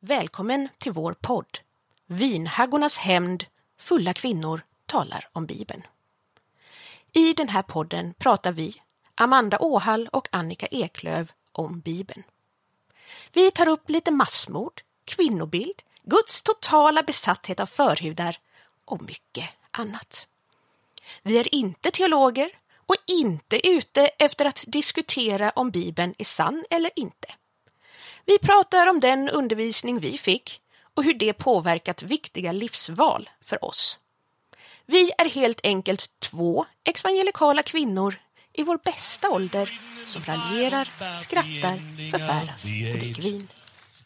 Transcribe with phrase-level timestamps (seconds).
[0.00, 1.58] Välkommen till vår podd
[2.06, 3.44] Vinhaggornas hämnd,
[3.78, 5.82] fulla kvinnor talar om Bibeln.
[7.12, 8.82] I den här podden pratar vi,
[9.14, 12.22] Amanda Åhall och Annika Eklöv, om Bibeln.
[13.32, 18.36] Vi tar upp lite massmord, kvinnobild, Guds totala besatthet av förhudar
[18.84, 20.26] och mycket annat.
[21.22, 26.90] Vi är inte teologer och inte ute efter att diskutera om Bibeln är sann eller
[26.96, 27.34] inte.
[28.28, 30.60] Vi pratar om den undervisning vi fick
[30.94, 33.98] och hur det påverkat viktiga livsval för oss.
[34.86, 38.14] Vi är helt enkelt två evangelikala kvinnor
[38.52, 40.88] i vår bästa ålder som raljerar,
[41.20, 43.48] skrattar, förfäras och dricker vin.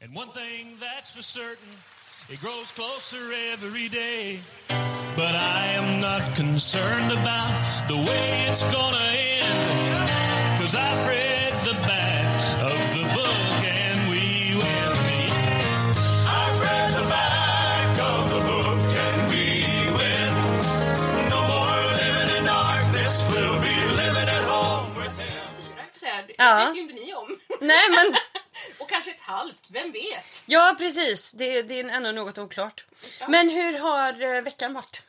[0.02, 1.72] And one thing that's for certain,
[2.28, 4.42] it grows closer every day.
[5.16, 7.52] But I am not concerned about
[7.88, 9.06] the way it's gonna
[9.42, 10.10] end.
[10.60, 11.31] Cause I've read
[26.38, 26.66] Det Ja.
[26.66, 27.40] vet ju inte ni om.
[27.60, 28.16] Nej men,
[28.78, 30.42] Och kanske ett halvt, vem vet?
[30.46, 31.32] ja precis.
[31.32, 32.84] Det, det är ändå något oklart.
[33.28, 35.02] Men hur har eh, veckan varit?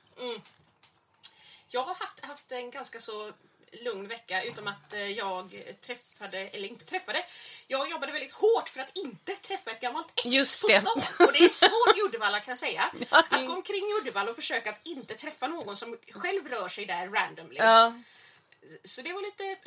[1.70, 3.32] Jag har haft, haft en ganska så
[3.72, 7.26] lugn vecka utom att eh, jag träffade, eller inte träffade,
[7.68, 10.80] jag jobbade väldigt hårt för att inte träffa ett gammalt ex Just på det.
[10.80, 11.02] stan.
[11.28, 12.92] Och det är svårt i Uddevalla kan jag säga.
[13.10, 16.86] Att gå omkring i Uddevalla och försöka att inte träffa någon som själv rör sig
[16.86, 17.58] där randomly.
[17.60, 17.94] Ja,
[18.84, 19.58] Så det var lite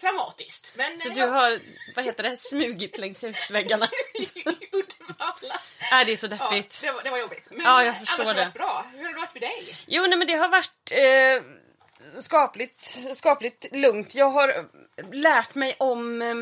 [0.00, 0.72] traumatiskt.
[0.74, 1.58] Men så eh, du har,
[1.96, 3.88] vad heter det, smugit längs husväggarna?
[4.14, 4.26] i
[4.72, 5.60] Uddevalla.
[5.90, 6.80] Nej, det är så Ja, deppigt.
[6.82, 7.48] det, var, det var jobbigt.
[7.50, 8.40] Men Ja, jag förstår annars har det.
[8.44, 8.86] varit bra.
[8.94, 9.76] Hur har det varit för dig?
[9.86, 14.14] Jo, nej, men det har varit eh, skapligt, skapligt lugnt.
[14.14, 14.68] Jag har
[15.12, 16.34] lärt mig om eh,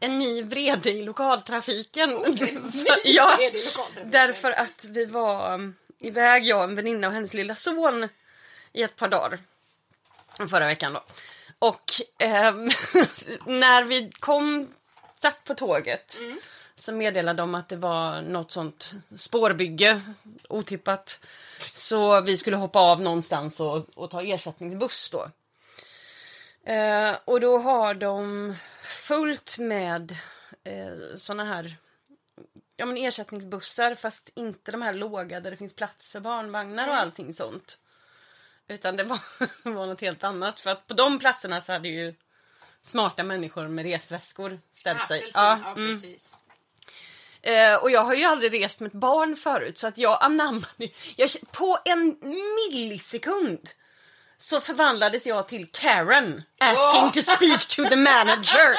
[0.00, 2.10] en ny vrede i lokaltrafiken.
[3.04, 4.10] ja, vrede i lokaltrafiken.
[4.10, 8.08] därför att vi var um, iväg, jag, en väninna och hennes lilla son
[8.72, 9.38] i ett par dagar.
[10.50, 11.02] Förra veckan då.
[11.62, 12.64] Och ehm,
[13.46, 14.72] när vi kom,
[15.22, 16.20] satt på tåget
[16.74, 20.00] så meddelade de att det var något sånt spårbygge,
[20.48, 21.20] otippat.
[21.58, 25.30] Så vi skulle hoppa av någonstans och, och ta ersättningsbuss då.
[26.72, 30.16] Eh, och då har de fullt med
[30.64, 31.76] eh, såna här
[32.76, 36.94] ja, men ersättningsbussar fast inte de här låga där det finns plats för barnvagnar och
[36.94, 37.78] allting sånt.
[38.72, 39.20] Utan det var,
[39.70, 40.60] var något helt annat.
[40.60, 42.14] För att på de platserna så hade ju
[42.84, 45.30] smarta människor med resväskor ställt Ja, sig.
[45.34, 46.00] Ja, Ja, mm.
[46.00, 46.36] precis.
[47.42, 50.88] Eh, och jag har ju aldrig rest med ett barn förut så att jag anammade.
[51.16, 53.70] Jag, på en millisekund
[54.38, 57.12] så förvandlades jag till Karen asking Åh!
[57.12, 58.76] to speak to the manager.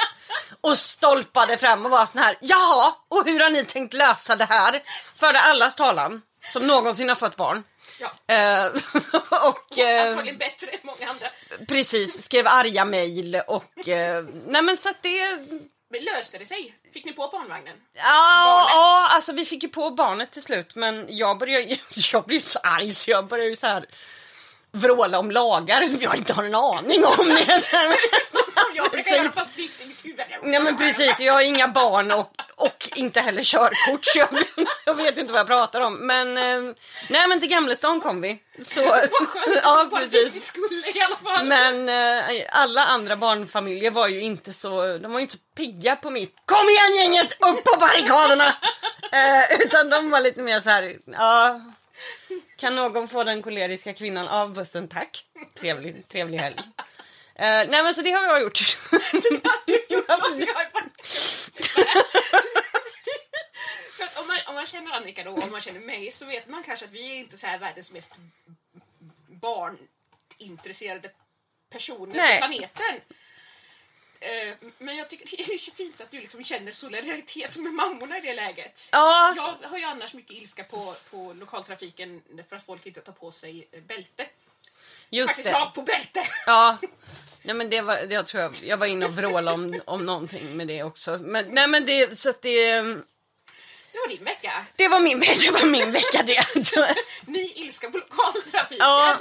[0.60, 2.36] Och stolpade fram och var sån här.
[2.40, 4.82] Jaha, och hur har ni tänkt lösa det här?
[5.14, 6.22] Förde allas talan
[6.52, 7.62] som någonsin har fått barn.
[8.00, 8.34] Ja.
[8.34, 8.66] Eh,
[9.48, 11.26] och eh, Antagligen bättre än många andra.
[11.68, 15.36] precis, skrev arga mejl och eh, nej men så att det
[15.90, 16.74] Men löste det sig?
[16.92, 17.76] Fick ni på barnvagnen?
[17.92, 21.78] Ja, ja, alltså vi fick ju på barnet till slut men jag började
[22.12, 23.86] jag blev så arg så jag började ju så här
[24.74, 27.14] vråla om lagar som jag inte har en aning om.
[28.54, 29.70] Som jag brukar göra fast i.
[30.42, 34.28] Nej men precis, jag har inga barn och, och inte heller körkort så jag,
[34.84, 36.06] jag vet inte vad jag pratar om.
[36.06, 36.74] Men eh,
[37.08, 38.38] nej men till Gamlestan kom vi.
[38.62, 40.46] Så, Vad skönt, ja bara dit vi precis.
[40.46, 41.46] skulle i alla fall.
[41.46, 45.96] Men eh, alla andra barnfamiljer var ju inte så, de var ju inte så pigga
[45.96, 48.56] på mitt Kom igen gänget, upp på barrikaderna!
[49.12, 51.60] eh, utan de var lite mer så här, ja
[52.64, 55.24] Kan någon få den koleriska kvinnan av bussen tack?
[55.58, 56.56] Trevlig, trevlig helg.
[57.34, 58.58] Eh, nej men så det har jag gjort.
[64.20, 66.84] Om, man, om man känner Annika då, om man känner mig, så vet man kanske
[66.84, 68.12] att vi är inte så här världens mest
[69.26, 71.10] barnintresserade
[71.70, 72.40] personer Nej.
[72.40, 73.00] på planeten.
[74.24, 78.18] Eh, Men jag tycker det är så fint att du liksom känner solidaritet med mammorna
[78.18, 78.88] i det läget.
[78.92, 79.34] Ja.
[79.36, 83.30] Jag har ju annars mycket ilska på, på lokaltrafiken för att folk inte tar på
[83.30, 84.26] sig bälte.
[85.10, 85.52] Just Faktiskt det.
[85.52, 86.22] ha på bälte!
[86.46, 86.76] Ja.
[87.42, 90.06] Nej men det var, det jag tror jag, jag var inne och vrålade om, om
[90.06, 91.18] någonting med det också.
[91.18, 94.52] Men, nej men det, så att det, Det var din vecka.
[94.76, 96.44] det var min, det var min vecka det.
[97.26, 98.86] Ny ilska på lokaltrafiken.
[98.86, 99.18] Ja.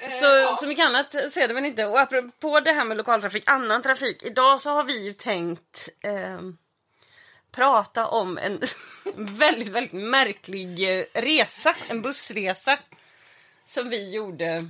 [0.00, 0.56] Eh, Så, ja.
[0.60, 1.84] så mycket annat ser det väl inte.
[1.86, 4.22] Och apropå det här med lokaltrafik, annan trafik.
[4.22, 6.40] Idag så har vi ju tänkt eh,
[7.50, 8.60] prata om en
[9.16, 11.76] väldigt, väldigt märklig eh, resa.
[11.88, 12.78] En bussresa.
[13.66, 14.68] Som vi gjorde.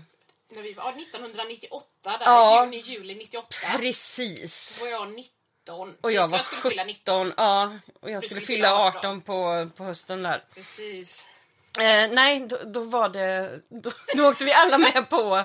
[0.51, 2.65] När vi var, ja, 1998, där, Ja.
[2.65, 3.57] juni, juli 98.
[3.79, 4.79] Precis.
[4.79, 5.95] Då var jag 19.
[6.01, 7.25] Och jag var fylla 19.
[7.31, 7.35] 17.
[7.37, 10.45] Ja, och jag Du skulle fylla 18 18 på, på hösten där.
[10.55, 11.25] Precis.
[11.81, 13.61] Eh, nej, då, då var det...
[13.69, 15.45] Då, då åkte vi alla med på...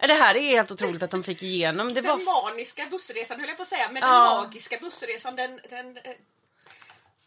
[0.00, 1.94] Det här är helt otroligt att de fick igenom.
[1.94, 4.08] Det var Den maniska bussresan höll jag på att säga, men Ja.
[4.08, 5.60] den magiska bussresan den...
[5.70, 6.02] den eh,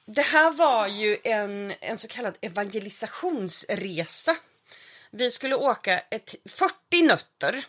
[0.05, 4.35] Det här var ju en, en så kallad evangelisationsresa.
[5.11, 7.65] Vi skulle åka ett 40 nötter,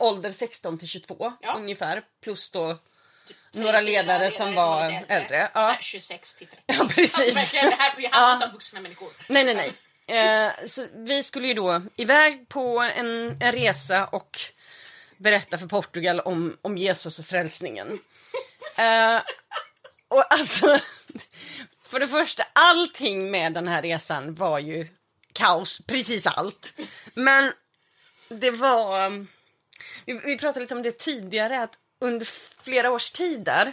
[0.00, 1.36] ålder 16 till 22 Mhm.
[1.40, 1.54] Ja.
[1.56, 5.50] ungefär, plus då tre, några fyra ledare som var äldre.
[5.52, 5.66] Så Ja.
[5.66, 6.62] här 26 till 30.
[6.66, 7.36] Ja, precis.
[7.36, 9.08] Alltså det här, vi handlar inte om vuxna människor.
[9.28, 9.72] Nej, nej, nej.
[10.06, 14.40] Eh, så vi skulle ju då iväg på en, en resa och
[15.16, 17.98] berätta för Portugal om, om Jesus och frälsningen.
[18.76, 19.20] Eh,
[20.08, 20.78] och alltså,
[21.88, 24.88] för det första, allting med den här resan var ju
[25.32, 26.72] kaos, precis allt.
[27.14, 27.52] Men
[28.28, 29.10] det var,
[30.04, 32.26] vi, vi pratade lite om det tidigare, att under
[32.62, 33.72] flera års tid där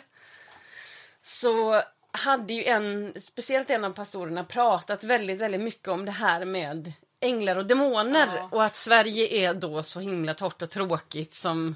[1.23, 6.45] så hade ju en, speciellt en av pastorerna pratat väldigt, väldigt mycket om det här
[6.45, 8.49] med änglar och demoner Ja.
[8.51, 11.75] och att Sverige är då så himla torrt och tråkigt som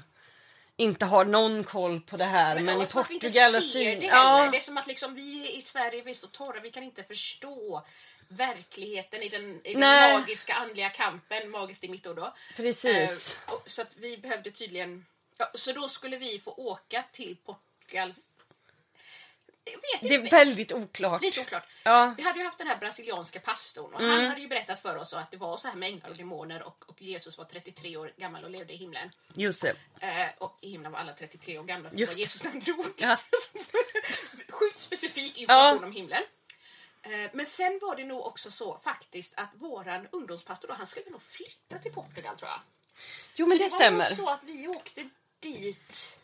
[0.76, 2.60] inte har någon koll på det här.
[2.60, 4.00] Men, ja, i Portugal och Syd...
[4.00, 4.48] det Ja.
[4.52, 7.02] Det är som att liksom vi i Sverige vi är så torra, vi kan inte
[7.02, 7.82] förstå
[8.28, 12.34] verkligheten i den, i den magiska andliga kampen, magiskt i mitt ord då.
[12.56, 13.38] precis.
[13.46, 15.06] Eh, och, så att vi behövde tydligen,
[15.38, 18.14] ja, så då skulle vi få åka till Portugal.
[20.00, 21.22] Det är väldigt oklart.
[21.22, 21.64] lite oklart.
[21.82, 24.16] Ja, Vi hade ju haft den här brasilianska pastorn och Mm.
[24.20, 26.62] han hade ju berättat för oss att det var så här med änglar och demoner
[26.62, 29.10] och, och Jesus var 33 år gammal och levde i himlen.
[29.34, 29.74] just det.
[30.00, 32.18] Eh, och i himlen var alla 33 år gamla för det var det.
[32.20, 32.86] Jesus när han dog.
[32.96, 33.16] Ja.
[34.48, 35.86] Sjukt specifik information Ja.
[35.86, 36.22] om himlen.
[37.02, 41.10] Eh, men sen var det nog också så faktiskt att våran ungdomspastor då, han skulle
[41.10, 42.60] nog flytta till Portugal tror jag.
[43.34, 44.04] Jo men så det det var stämmer.
[44.04, 45.08] nog så att vi åkte
[45.40, 46.16] dit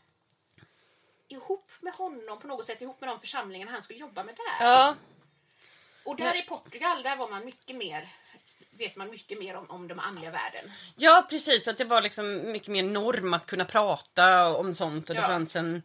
[1.32, 4.67] ihop med honom på något sätt, ihop med de församlingarna han skulle jobba med där.
[4.67, 4.96] Ja,
[6.05, 8.08] Och där i Portugal, där var man mycket mer
[8.79, 10.70] vet man mycket mer om, om den andliga världen.
[10.96, 11.69] ja precis.
[11.69, 15.29] Att det var liksom mycket mer norm att kunna prata om sånt och det Ja.
[15.29, 15.82] fanns en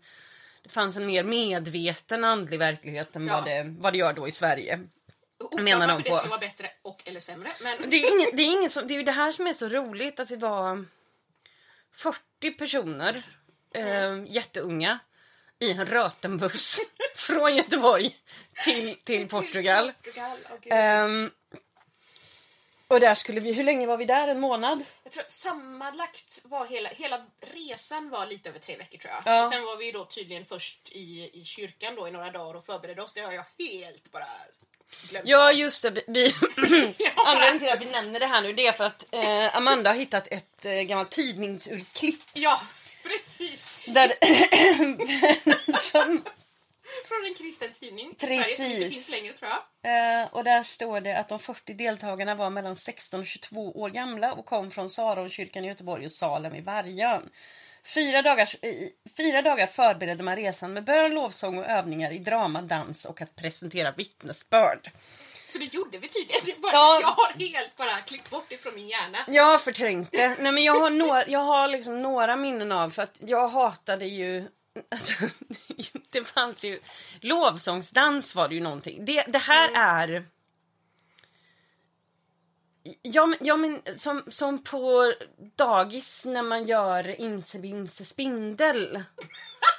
[0.63, 3.33] det fanns en mer medveten andlig verklighet än Ja.
[3.35, 4.79] vad, det, vad det gör då i Sverige.
[5.39, 7.51] Oklart Menar de varför det skulle vara bättre och eller sämre.
[7.61, 9.53] Men Det är, ingen, det, är ingen som, det är ju det här som är
[9.53, 10.85] så roligt att vi var
[11.93, 13.23] 40 personer,
[13.73, 14.99] eh, jätteunga,
[15.59, 16.79] i en Rötenbuss
[17.15, 18.15] från Göteborg
[18.63, 19.93] till, till Portugal.
[20.65, 21.31] Ehm,
[22.87, 24.27] och där skulle vi, hur länge var vi där?
[24.27, 24.83] En månad?
[25.03, 29.33] Jag tror sammanlagt var hela, hela resan var lite över tre veckor tror jag.
[29.33, 29.43] Ja.
[29.43, 32.65] Och sen var vi då tydligen först i, i kyrkan då i några dagar och
[32.65, 33.13] förberedde oss.
[33.13, 34.27] Det har jag helt bara
[35.09, 35.27] glömt.
[35.27, 36.33] Ja just det, vi,
[37.25, 39.97] anledningen till att vi nämner det här nu det är för att eh, Amanda har
[39.97, 42.61] hittat ett eh, gammalt tidningsurklipp Ja,
[43.03, 43.76] precis.
[43.87, 44.13] Där
[45.91, 46.23] som,
[47.07, 48.57] Från en kristen tidning i Precis.
[48.57, 50.21] Sverige som inte finns längre tror jag.
[50.21, 53.89] Eh, och där står det att de 40 deltagarna var mellan 16 och 22 år
[53.89, 57.29] gamla och kom från Saronkyrkan i Göteborg och Salem i Vargön.
[57.93, 62.61] Fyra dagar, i, fyra dagar förberedde man resan med bön, lovsång och övningar i drama,
[62.61, 64.91] dans och att presentera vittnesbörd.
[65.49, 66.41] Så det gjorde vi tydligen.
[66.45, 66.99] Det bara, Ja.
[67.01, 69.17] Jag har helt bara klippt bort det från min hjärna.
[69.27, 70.35] Jag har förträngt det.
[70.39, 74.05] Nej, men jag har, några, jag har liksom några minnen av för att jag hatade
[74.05, 74.47] ju
[74.91, 75.13] Alltså,
[76.09, 76.79] det fanns ju
[77.21, 79.05] lovsångsdans var det ju någonting.
[79.05, 80.25] Det, det här är
[83.01, 85.13] Ja men, ja, men som, som på
[85.55, 89.03] dagis när man gör Bimse Spindel.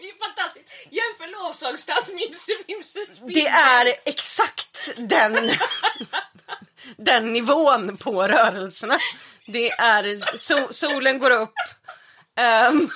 [0.00, 0.68] Det är ju fantastiskt.
[0.90, 3.34] Jämför lovsångsdans med Imse Bimse Spindel.
[3.34, 5.50] Det är exakt den,
[6.96, 8.98] den nivån på rörelserna.
[9.46, 11.54] Det är so, solen går upp
[12.36, 12.90] ehm,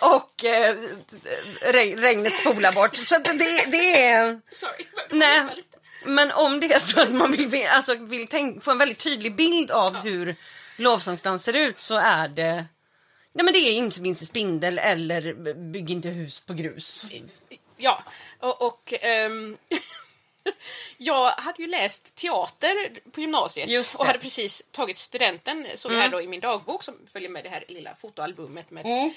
[0.00, 0.76] och eh,
[1.60, 2.96] reg- regnet spolar bort.
[2.96, 4.40] Så det, det är...
[4.52, 5.42] Sorry, Nej,
[6.04, 9.36] men om det är så att man vill, alltså, vill tänk, få en väldigt tydlig
[9.36, 10.36] bild av hur
[10.76, 12.66] lovsångsdans ser ut så är det
[13.32, 15.34] Nej men det är inte minst spindel eller
[15.72, 17.06] bygg inte hus på grus.
[17.76, 18.02] Ja,
[18.40, 19.56] och, och ehm,
[20.96, 26.08] jag hade ju läst teater på gymnasiet och hade precis tagit studenten, såg jag här
[26.08, 29.12] då i min dagbok som följer med det här lilla fotoalbumet med Mm.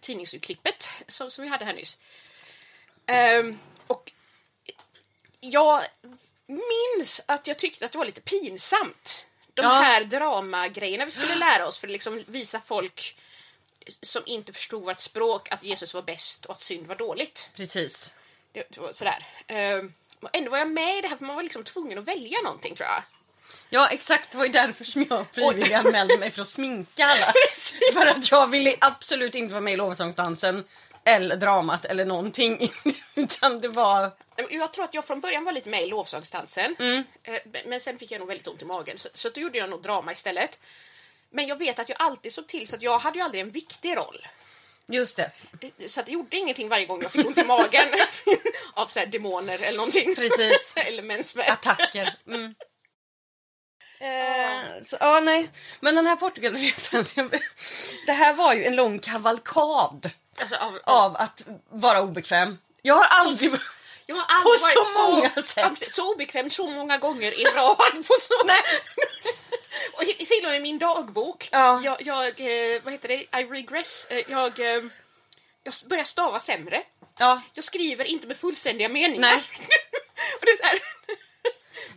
[0.00, 1.98] tidningsutklippet som, som vi hade här nyss.
[3.06, 4.12] Ehm, och
[5.40, 5.82] jag
[6.46, 9.26] minns att jag tyckte att det var lite pinsamt.
[9.54, 9.68] De Ja.
[9.68, 13.16] här dramagrejerna vi skulle lära oss för att liksom visa folk
[14.02, 17.48] som inte förstod vårt språk att Jesus var bäst och att synd var dåligt.
[17.56, 18.14] Precis.
[18.52, 19.26] Det, var sådär.
[19.46, 19.92] Ehm,
[20.32, 22.74] ändå var jag med i det här för man var liksom tvungen att välja någonting
[22.74, 23.02] tror jag.
[23.70, 27.32] Ja exakt, det var ju därför som jag frivilligt anmälde mig för att sminka alla.
[27.48, 27.94] Precis.
[27.94, 30.64] För att jag ville absolut inte vara med i lovsångsdansen.
[31.04, 32.70] eller dramat eller någonting.
[33.14, 34.10] Utan det var...
[34.50, 36.76] Jag tror att jag från början var lite med i lovsångsdansen.
[36.78, 37.04] Mm.
[37.22, 38.98] Eh, Men sen fick jag nog väldigt ont i magen.
[38.98, 40.58] Så, så då gjorde jag nog drama istället.
[41.32, 43.50] Men jag vet att jag alltid såg till så att jag hade ju aldrig en
[43.50, 44.26] viktig roll.
[44.86, 45.30] Just det.
[45.88, 47.88] Så att det gjorde ingenting varje gång jag fick ont i magen.
[48.74, 50.14] av så demoner eller någonting.
[50.14, 50.72] Precis.
[50.86, 51.48] eller mensvärk.
[51.50, 52.16] Attacker.
[52.26, 52.54] Mm.
[54.00, 55.50] Eh, så, ja, nej.
[55.80, 57.04] Men den här Portugalresan,
[58.06, 60.10] det här var ju en lång kavalkad
[60.40, 62.58] Alltså, av, av, att vara obekväm.
[62.82, 63.50] Jag har aldrig...
[64.06, 65.92] jag har aldrig På varit så många sätt.
[65.92, 68.06] så obekväm så många gånger i rad.
[68.06, 68.44] På så...
[68.44, 68.62] Nej.
[69.92, 70.02] och
[70.44, 71.48] och med min dagbok.
[71.52, 71.80] Ja.
[71.84, 73.20] Jag, jag eh, vad heter det?
[73.40, 74.06] I regress.
[74.10, 74.82] Eh, Jag, eh,
[75.64, 76.82] jag börjar stava sämre.
[77.18, 77.42] Ja.
[77.54, 79.20] Jag skriver inte med fullständiga meningar.
[79.20, 79.36] Nej.
[80.40, 80.78] och det är så här.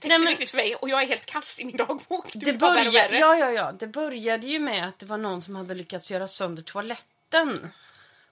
[0.01, 2.25] Texten Nej, men- är viktigt för mig och jag är helt kass i min dagbok.
[2.34, 3.72] Det, värre och började, ja, ja, ja.
[3.72, 7.72] det började ju med att det var någon som hade lyckats göra sönder toaletten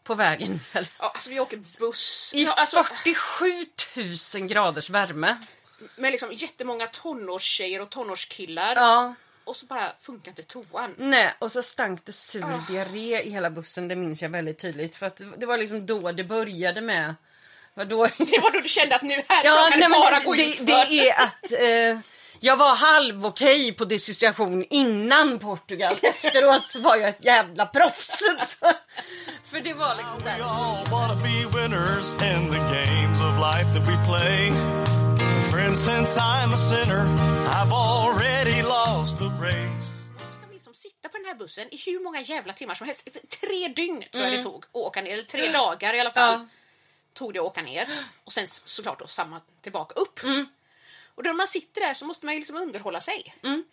[0.04, 0.60] på vägen.
[0.74, 2.32] Ja, alltså vi åker buss.
[2.36, 3.66] I ja, alltså, 47
[4.36, 5.38] 000 graders värme.
[5.96, 8.76] med liksom jättemånga tonårstjejer och tonårskillar.
[8.76, 9.16] Ja.
[9.46, 10.96] Och så bara funkar inte toan.
[10.98, 12.64] Nej, och så stank det sur Ah.
[12.72, 13.88] diarré i hela bussen.
[13.88, 14.96] Det minns jag väldigt tydligt.
[14.96, 17.16] För att det var liksom då det började med...
[17.76, 18.08] Vadå?
[18.18, 20.56] Det var då du kände att nu här Ja, kan nej, det bara gå det,
[20.66, 22.00] det är att eh,
[22.40, 25.96] jag var halv okej på dissociation innan Portugal.
[26.02, 28.20] Efteråt så var jag ett jävla proffs.
[29.52, 30.38] För det var liksom där.
[35.74, 37.06] Friends, since I'm a sinner,
[37.48, 40.08] I've already lost the race.
[40.52, 43.08] Liksom sitta på den här bussen i hur många jävla timmar som helst.
[43.42, 45.14] Tre dygn tror jag det tog att åka ner.
[45.14, 46.34] Eller tre dagar i alla fall.
[46.36, 46.42] Mm.
[46.42, 46.58] Ja.
[47.14, 48.06] Tog det att åka ner.
[48.24, 50.24] Och sen såklart då samma tillbaka upp.
[50.24, 50.46] Mm.
[51.16, 53.36] Och då när man sitter där så måste man ju liksom underhålla sig.
[53.44, 53.64] Mm.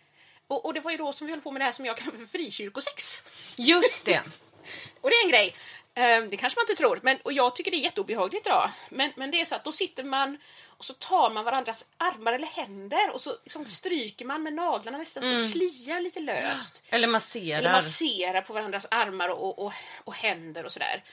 [0.47, 1.97] Och, och det var ju då som vi höll på med det här som jag
[1.97, 3.21] kallar för frikyrkosex.
[3.55, 4.21] Just det.
[5.01, 5.55] Och det är en grej.
[5.93, 8.71] Eh, Det kanske man inte tror, men, och jag tycker det är jätteobehagligt idag.
[8.89, 10.37] Men, men det är så att då sitter man
[10.81, 14.97] och så tar man varandras armar eller händer och så liksom stryker man med naglarna
[14.97, 16.83] nästan så kliar lite löst.
[16.89, 17.57] Eller masserar.
[17.59, 19.73] Eller masserar på varandras armar och, och,
[20.03, 21.03] och händer och sådär.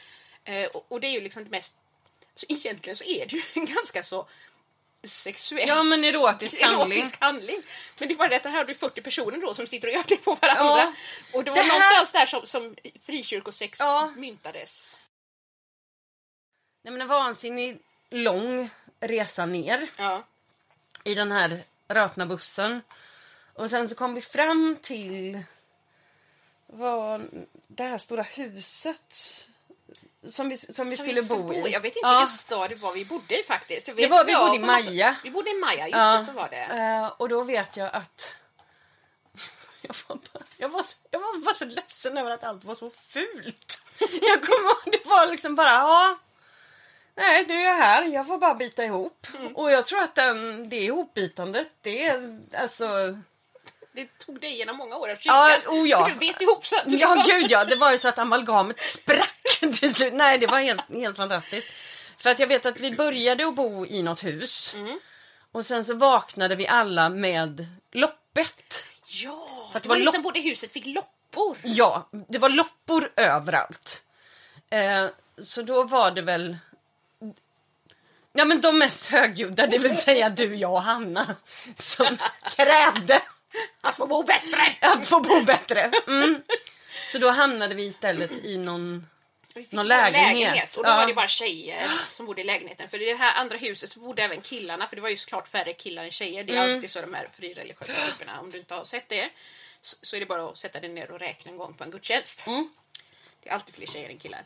[0.45, 1.75] Eh, och, och det är ju liksom det mest...
[2.35, 4.29] Så egentligen så är det ju en ganska så
[5.03, 6.99] sexuell Ja men erotisk handling.
[6.99, 7.63] erotisk handling.
[7.99, 9.95] Men det är bara det att här har du 40 personer då som sitter och
[9.95, 10.63] gör det på varandra.
[10.83, 10.93] Ja.
[11.39, 14.13] Och det var Det här- någonstans där som, som frikyrkosex Ja.
[14.17, 14.97] myntades.
[16.85, 17.79] Nej, men en vansinnig
[18.11, 20.23] lång resa ner Ja.
[21.05, 22.83] i den här rötna bussen.
[23.55, 25.43] Och sen så kom vi fram till
[26.67, 27.29] vad,
[27.67, 29.15] det här stora huset
[30.29, 31.73] som vi, som vi Som skulle vi bo i.
[31.73, 32.11] Jag vet inte Ja.
[32.19, 33.87] vilken stad det var vi bodde i faktiskt.
[33.87, 35.17] Det var- vi bodde i Maja.
[35.25, 36.63] Vi bodde i Maja, just Ja, det, så var det.
[36.65, 38.35] eh, och då vet jag att
[39.83, 42.91] jag var, bara, jag, var, jag var bara så ledsen över att allt var så
[42.91, 43.81] fult.
[44.23, 46.19] Jag kommer ihåg, det var liksom bara, ja.
[47.19, 48.05] Nej, nu är jag här.
[48.05, 49.27] Jag får bara bita ihop.
[49.39, 49.57] Mm.
[49.57, 53.19] Och jag tror att den, det ihopbitandet, det är alltså...
[53.93, 55.75] Det tog dig genom många år av Ja, kyrkan.
[55.75, 56.09] oh ja.
[56.09, 57.65] Du bet ihop så att du Ja, liksom- gud ja.
[57.65, 59.43] Det var ju så att amalgamet sprack
[59.81, 60.13] till slut.
[60.13, 61.69] Nej, det var helt, helt fantastiskt.
[62.19, 64.75] För att jag vet att vi började att bo i något hus.
[64.75, 65.01] Mm.
[65.53, 68.85] Och sen så vaknade vi alla med loppet.
[69.07, 71.57] Ja, För att det det var var ni lopp- som bodde i huset fick loppor.
[71.63, 74.03] Ja, det var loppor överallt.
[74.71, 75.07] Eh,
[75.43, 76.57] så då var det väl...
[78.39, 81.37] Ja men de mest högljudda, det vill säga du, jag och Hanna,
[81.79, 82.19] som
[82.57, 83.23] krävde
[83.81, 84.77] Att få bo bättre!
[84.81, 85.91] att få bo bättre.
[86.07, 86.43] Mm.
[87.13, 89.07] Så då hamnade vi istället i någon...
[89.55, 90.77] Vi fick Någon en lägenhet.
[90.77, 90.97] Och då Ja.
[90.97, 92.89] var det bara tjejer som bodde i lägenheten.
[92.89, 94.87] För i det här andra huset så bodde även killarna.
[94.89, 96.45] För det var ju såklart färre killar än tjejer.
[96.45, 96.75] Det är Mm.
[96.75, 98.41] alltid så de här frireligiösa grupperna.
[98.41, 99.31] Om du inte har sett det
[99.83, 101.91] så, så är det bara att sätta dig ner och räkna en gång på en
[101.91, 102.47] gudstjänst.
[102.47, 102.69] Mm.
[103.43, 104.43] Det är alltid fler tjejer än killar.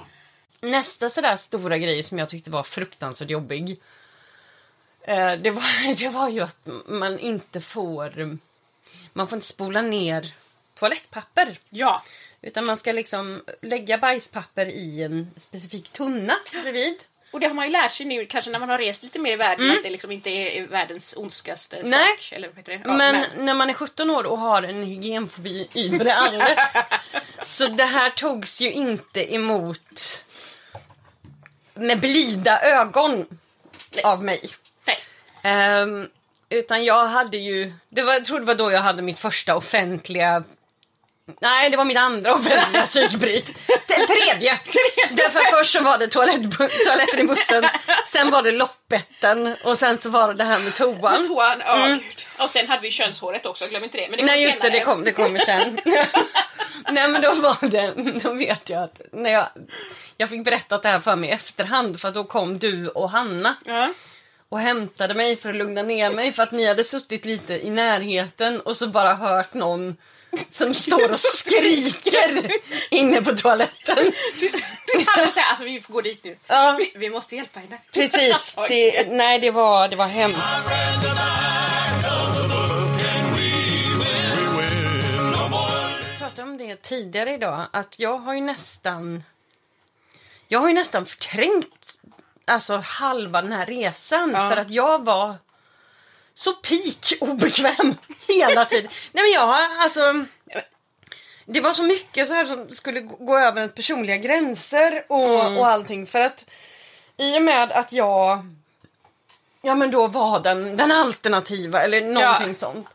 [0.62, 3.81] Nästa sådär stora grej som jag tyckte var fruktansvärt jobbig.
[5.02, 8.38] Eh, det, var, det var ju att man inte får...
[9.12, 10.35] Man får inte spola ner
[10.75, 11.59] toalettpapper.
[11.71, 12.02] Ja.
[12.42, 16.97] Utan man ska liksom lägga bajspapper i en specifik tunna bredvid.
[17.33, 19.33] Och det har man ju lärt sig nu kanske när man har rest lite mer
[19.33, 21.90] i världen att det liksom inte är världens ondskaste Mm.
[21.90, 22.07] Nej.
[22.19, 22.33] sak.
[22.33, 22.81] Eller vad?
[22.85, 25.69] Ja, men, när man är 17 år och har en hygienfobi
[26.04, 26.76] det alldeles.
[27.47, 30.25] så det här togs ju inte emot
[31.86, 33.26] med blida ögon
[34.04, 34.40] av mig.
[34.86, 34.96] Nej.
[35.42, 36.08] Ehm,
[36.48, 39.56] utan jag hade ju, det var, jag tror det var då jag hade mitt första
[39.56, 40.44] offentliga
[41.40, 43.46] Nej, det var mitt andra offentliga psykbryt.
[43.86, 44.60] Det tredje!
[45.10, 46.52] Därför först så var det toalett,
[46.86, 47.64] toaletten i bussen,
[48.06, 51.20] sen var det loppetten och sen så var det det här med toan.
[51.20, 52.26] Med toan, ja gud.
[52.38, 54.08] Och sen hade vi könshåret också, glöm inte det.
[54.08, 54.34] Men det kom Mm.
[54.36, 54.78] Nej just det, senare.
[54.78, 55.80] det kom, det kommer sen.
[56.90, 59.48] Nej men då var det, då vet jag att när jag,
[60.16, 63.10] jag fick berättat det här för mig i efterhand för att då kom du och
[63.10, 63.88] Hanna Ja.
[64.48, 67.70] och hämtade mig för att lugna ner mig för att ni hade suttit lite i
[67.70, 69.96] närheten och så bara hört någon
[70.50, 72.50] som står och skriker
[72.90, 74.12] inne på toaletten.
[75.06, 76.36] Han får säga, alltså vi får gå dit nu.
[76.46, 76.76] Ja.
[76.78, 77.78] Vi, vi måste hjälpa henne.
[77.92, 80.38] Precis, det, nej det var, det var hemskt.
[86.10, 89.22] Jag pratade om det tidigare idag, att jag har ju nästan
[90.48, 92.00] jag har ju nästan förträngt
[92.44, 94.48] alltså halva den här resan Ja.
[94.50, 95.36] för att jag var
[96.34, 97.94] så peak obekväm
[98.28, 98.90] hela tiden.
[99.12, 100.24] Nej men jag har alltså
[101.46, 105.58] det var så mycket så här som skulle gå över ens personliga gränser och, Mm.
[105.58, 106.44] och allting för att
[107.16, 108.46] i och med att jag
[109.62, 112.54] ja men då var den, den alternativa eller någonting Ja.
[112.54, 112.86] sånt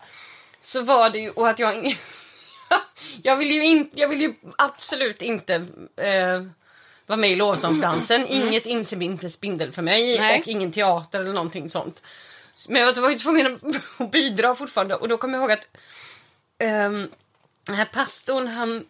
[0.62, 1.98] så var det ju och att jag
[3.24, 5.53] jag vill ju inte, jag vill ju absolut inte
[5.98, 6.44] eh,
[7.06, 8.27] vara med i lovsångsdansen.
[8.27, 10.27] Inget imse spindel för mig Mm.
[10.27, 10.39] Nej.
[10.41, 12.03] och ingen teater eller någonting sånt.
[12.70, 13.60] Men jag var ju tvungen
[14.00, 15.68] att bidra fortfarande och då kommer jag ihåg att
[16.60, 17.12] ehm,
[17.64, 18.86] den här pastorn han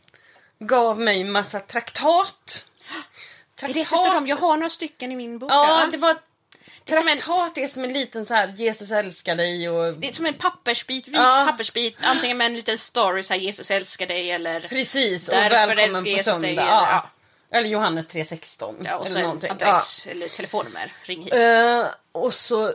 [0.59, 2.65] gav mig massa traktat.
[3.62, 4.27] Är det ett dem?
[4.27, 5.51] Jag har några stycken i min bok.
[5.51, 6.17] Ja, det var
[6.86, 10.33] traktat är som en liten så här Jesus älskar dig och Det är som en
[10.33, 11.45] pappersbit, vit Ja.
[11.51, 11.97] pappersbit.
[12.03, 14.59] Antingen med en liten story, så här, Jesus älskar dig eller...
[14.62, 16.47] precis och välkommen på söndag.
[16.47, 16.88] dig, ja.
[17.50, 18.75] eller- Eller Johannes 3.16.
[18.86, 19.51] Ja, och så eller någonting.
[19.51, 20.93] adress eller telefonnummer.
[21.03, 21.33] Ring hit.
[21.33, 22.74] Eh, och så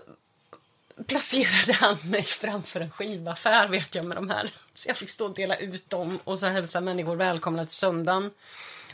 [1.04, 4.50] placerade han mig framför en skivaffär vet jag med de här.
[4.74, 8.30] Så jag fick stå och dela ut dem och så hälsa människor välkomna till söndagen.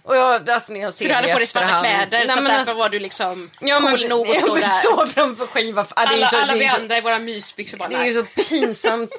[0.03, 2.35] Och jag, alltså när jag ser du hade det på dig svarta kläder Nej, så
[2.35, 4.69] men därför alltså- var du liksom Ja, men, cool nog att stå där.
[4.69, 5.95] stå framför skivaffär.
[5.97, 8.15] Ja, det är alla så- alla vi andra i våra mysbyxor bara Det är ju
[8.15, 9.11] så pinsamt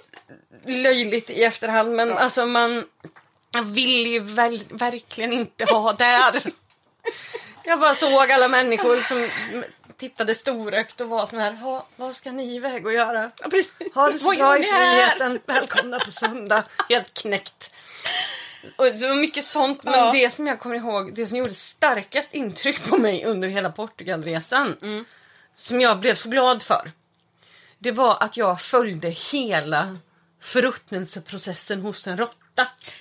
[0.66, 2.84] löjligt i efterhand men alltså man
[3.64, 6.42] vill ju väl, verkligen inte ha där.
[7.66, 9.28] Jag bara såg alla människor som
[10.00, 13.32] tittade storögt och var sån här, "Ha, vad ska ni iväg och göra?
[13.42, 13.94] Ja, precis.
[13.96, 16.64] Ha det så bra i friheten, välkomna på söndag.
[16.90, 17.72] Helt knäckt.
[18.76, 20.12] Och det var mycket sånt men Ja.
[20.12, 24.76] det som jag kommer ihåg, det som gjorde starkast intryck på mig under hela Portugalresan
[24.82, 25.06] Mm.
[25.56, 26.92] som jag blev så glad för.
[27.78, 29.98] Det var att jag följde hela
[30.42, 32.36] förruttnelseprocessen hos en råtta.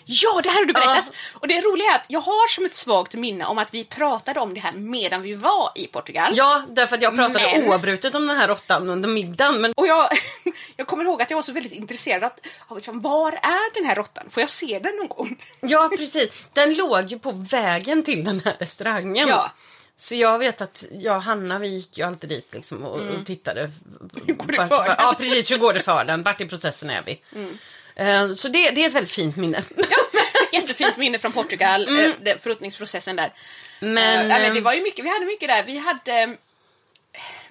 [0.05, 1.13] Ja, det här har du berättat!
[1.35, 4.41] Och det roliga är att jag har som ett svagt minne om att vi pratade
[4.41, 6.33] om det här medan vi var i Portugal.
[6.37, 9.61] Ja, därför att jag pratade Men- oavbrutet om den här råttan under middagen.
[9.61, 10.09] Men Och jag,
[10.77, 12.25] jag kommer ihåg att jag var så väldigt intresserad
[12.69, 14.25] av, liksom, var är den här råttan?
[14.31, 15.37] Får jag se den någon gång?
[15.61, 16.47] ja, precis.
[16.53, 19.29] Den låg ju på vägen till den här restaurangen.
[19.29, 19.51] Ja.
[19.97, 23.27] Så jag vet att jag och Hanna vi gick ju alltid dit liksom och, och
[23.27, 23.61] tittade.
[24.15, 24.37] Hur Mm.
[24.37, 24.95] går det för den?
[24.99, 26.23] Ja precis, hur går det för den?
[26.23, 27.21] Vart i processen är vi?
[27.35, 27.59] Mm.
[27.99, 29.63] Eh, Så det, det är ett väldigt fint minne.
[30.53, 32.13] Jättefint minne från Portugal, mm.
[32.21, 33.33] den förruttningsprocessen där.
[33.81, 35.63] Men, Eh, ja, men det eh, var ju mycket, vi hade mycket där.
[35.63, 36.37] Vi hade,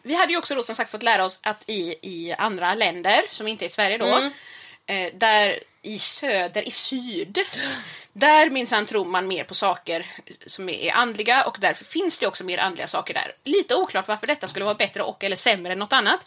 [0.04, 3.22] vi hade ju också då som sagt fått lära oss att i, i andra länder,
[3.32, 4.32] som inte är Sverige då, Mm.
[4.86, 7.40] eh, där i söder, i syd,
[8.14, 10.06] där minsann tror man mer på saker
[10.46, 13.36] som är andliga och därför finns det också mer andliga saker där.
[13.44, 16.26] Lite oklart varför detta skulle vara bättre och eller sämre än något annat.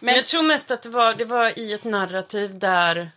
[0.00, 3.10] Men Men jag tror mest att det var, det var i ett narrativ där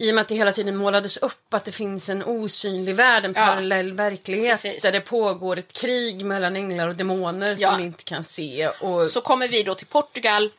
[0.00, 3.24] i och med att det hela tiden målades upp att det finns en osynlig värld,
[3.24, 3.46] en Ja.
[3.46, 4.82] parallell verklighet Precis.
[4.82, 7.68] där det pågår ett krig mellan änglar och demoner Ja.
[7.68, 8.68] som vi inte kan se.
[8.68, 10.50] Och, så kommer vi då till Portugal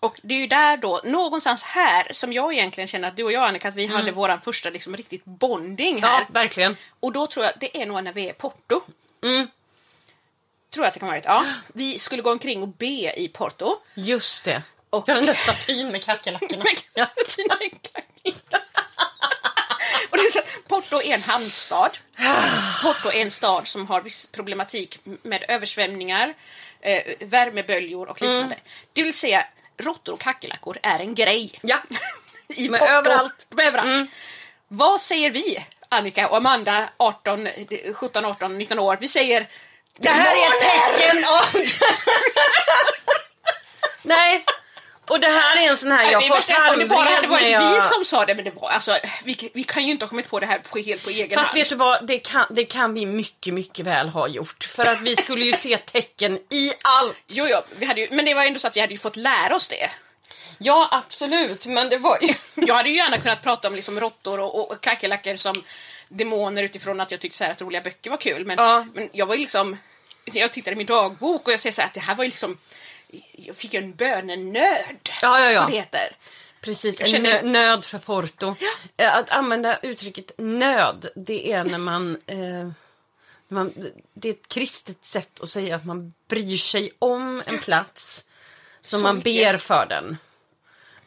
[0.00, 3.32] och det är ju där då, någonstans här, som jag egentligen känner att du och
[3.32, 6.20] jag Annika, att vi hade våran första liksom riktigt bonding här.
[6.20, 6.76] ja, verkligen.
[7.00, 8.80] Och då tror jag det är nog när vi är i Porto.
[9.24, 9.46] Mm.
[10.74, 11.24] Tror jag att det kan vara rätt.
[11.26, 11.44] Ja.
[11.72, 13.76] Vi skulle gå omkring och be i Porto.
[13.94, 14.62] Just det.
[14.90, 16.64] Och- Ja, den där statyn med kackerlackorna.
[16.94, 18.62] är så, att
[20.68, 21.98] Porto är en hamnstad.
[22.82, 26.34] Porto är en stad som har viss problematik med översvämningar,
[26.80, 28.56] eh, värmeböljor och liknande.
[28.92, 31.58] Det vill säga, råttor och kackerlackor är en grej.
[31.62, 31.78] ja.
[32.48, 32.84] I Porto.
[32.84, 33.46] överallt.
[33.58, 33.88] överallt.
[33.88, 34.08] Mm.
[34.68, 37.48] Vad säger vi, Annika och Amanda, 18,
[37.94, 38.96] 17, 18, 19 år?
[39.00, 39.48] Vi säger
[39.98, 41.62] Det här är ett tecken av...
[44.02, 44.44] Nej.
[45.08, 47.50] Och det här är en sån här, jag får att om det bara hade varit
[47.50, 47.74] jag...
[47.74, 50.28] vi som sa det, men det var alltså, vi, vi kan ju inte ha kommit
[50.28, 51.58] på det här på, helt på egen Fast hand.
[51.58, 54.64] vet du vad, det kan, det kan vi mycket, mycket väl ha gjort.
[54.64, 57.16] För att vi skulle ju se tecken i allt.
[57.26, 58.98] Jo, jo, vi hade ju, men det var ju ändå så att vi hade ju
[58.98, 59.90] fått lära oss det.
[60.58, 62.34] Ja, absolut, men det var ju...
[62.66, 65.62] Jag hade ju gärna kunnat prata om liksom råttor och, och kackerlackor som
[66.08, 68.44] demoner utifrån att jag tyckte så här att roliga böcker var kul.
[68.46, 68.86] Men, Ja.
[68.94, 69.76] men jag var ju liksom,
[70.24, 72.30] jag tittade i min dagbok och jag säger så här att det här var ju
[72.30, 72.58] liksom,
[73.32, 75.60] jag fick en bönenöd, Ja, ja, ja.
[75.62, 76.16] som det heter.
[76.60, 78.54] Precis, en känner- nö- nöd för Porto.
[78.96, 82.70] Eh, Att använda uttrycket nöd, det är när man, eh,
[83.48, 83.72] man...
[84.14, 88.24] Det är ett kristet sätt att säga att man bryr sig om en plats
[88.80, 89.34] som man mycket.
[89.52, 90.16] ber för den.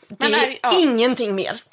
[0.07, 0.69] Det är, är- ja.
[0.79, 1.61] ingenting mer.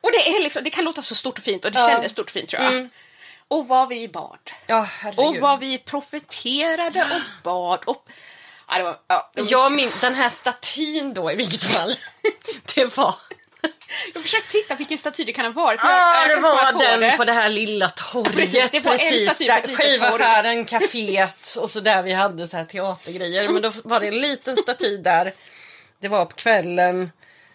[0.00, 1.88] Och det, är liksom, det kan låta så stort och fint och det Ja.
[1.88, 2.88] kändes stort och fint tror jag.
[3.48, 4.38] Och vad vi bad.
[4.66, 4.88] Ja.
[5.16, 7.80] Och vad vi profeterade och bad.
[7.86, 8.08] Och,
[8.68, 11.94] ja, det var, ja, det var, Jag min, den här statyn då i vilket fall.
[12.74, 13.14] det var...
[14.14, 15.80] jag försökte hitta vilken staty det kan ha varit.
[15.82, 17.16] Ja, jag det var den det.
[17.16, 18.34] på det här lilla torget.
[18.34, 22.02] Precis, det var en precis, staty på där ett litet skivaffären, kaféet och så där
[22.02, 23.48] vi hade så här teatergrejer.
[23.48, 25.34] Men då var det en liten staty där.
[26.00, 27.10] Det var på kvällen.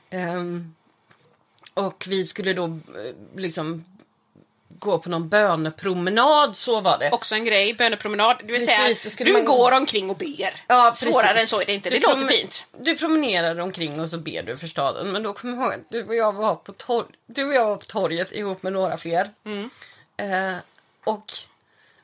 [0.10, 0.76] ehm,
[1.73, 2.71] och vi skulle då eh,
[3.36, 3.86] liksom
[4.84, 7.12] gå på någon bönepromenad, så var det.
[7.12, 8.38] Också en grej, bönepromenad.
[8.39, 10.50] Det vill Precis, säga, du man- går omkring och ber.
[10.67, 11.13] Ja, precis.
[11.13, 11.89] Svårare än så är det inte.
[11.89, 12.65] Det Du låter fint.
[12.80, 15.12] Du promenerar omkring och så ber du för staden.
[15.12, 17.65] Men då kommer jag ihåg att du och jag var på, tor- du och jag
[17.65, 19.32] var på torget ihop med några fler.
[19.46, 19.69] Mm.
[20.17, 20.58] Eh,
[21.04, 21.26] och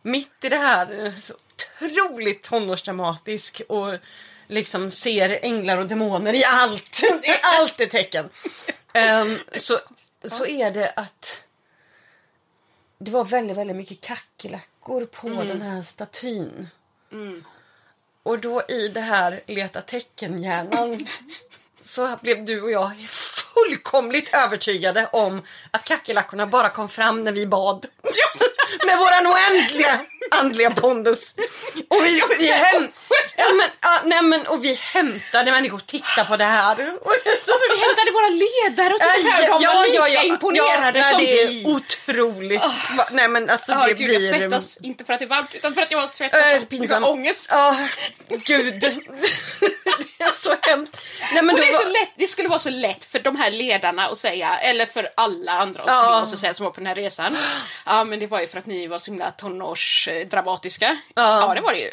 [0.02, 3.94] mitt i det här, så otroligt tonårsdramatisk och
[4.48, 7.04] liksom ser änglar och demoner i allt.
[7.04, 8.30] I allt är tecken.
[8.94, 9.78] Ehm, så,
[10.30, 11.44] så är det att
[13.00, 15.48] det var väldigt, väldigt mycket kackerlackor på Mm.
[15.48, 16.68] den här statyn.
[18.24, 21.06] Och då i det här leta tecken-hjärnan
[21.84, 22.92] så blev du och jag
[23.66, 25.42] fullkomligt övertygade om
[25.72, 27.86] att kackerlackorna bara kom fram när vi bad.
[28.86, 30.00] Med våran oändliga
[30.32, 31.36] andliga pondus.
[31.88, 32.88] Och vi, vi, häm,
[33.38, 36.72] ja, men, ja, nej, men, och vi hämtade människor titta på det här.
[37.02, 37.14] Och
[37.46, 41.42] så, Vi hämtade våra ledare och tyckte att de var lika imponerade ja, som det
[41.42, 41.66] är vi.
[41.66, 42.62] Otroligt.
[42.98, 44.32] Va- Nej men alltså Ja, det gud, blir...
[44.32, 46.66] jag svettas inte för att det är varmt utan för att jag Äh, svettas av
[46.66, 47.06] pinsamt.
[47.06, 47.48] ångest.
[47.52, 47.78] Ja,
[48.30, 48.80] gud.
[48.80, 50.98] det är så hemskt.
[51.34, 53.36] Nej, men Och det, är var- så lätt, det skulle vara så lätt för de
[53.36, 56.80] här ledarna att säga, eller för alla andra omkring oss att säga som var på
[56.80, 57.38] den här resan.
[57.86, 60.98] Ja men det var ju för att ni var så himla tonårsdramatiska.
[61.16, 61.40] Ja.
[61.48, 61.92] ja det var det ju.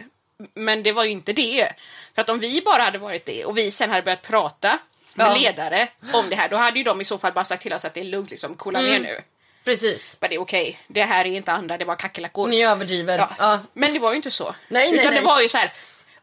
[0.54, 1.68] Men det var ju inte det.
[2.14, 4.78] För att om vi bara hade varit det och vi sen hade börjat prata
[5.14, 5.34] med Ja.
[5.34, 7.84] ledare om det här, då hade ju de i så fall bara sagt till oss
[7.84, 8.90] att det är lugnt, liksom, coola Mm.
[8.92, 9.20] ner nu.
[9.64, 10.16] Precis.
[10.20, 12.48] Men det är okej, det här är inte andra, det var kackerlackor.
[12.48, 13.18] Ni överdriver.
[13.18, 13.30] Ja.
[13.38, 13.58] Ja.
[13.72, 14.44] Men det var ju inte så.
[14.44, 15.20] Nej, nej, Utan nej.
[15.20, 15.72] det var ju så här.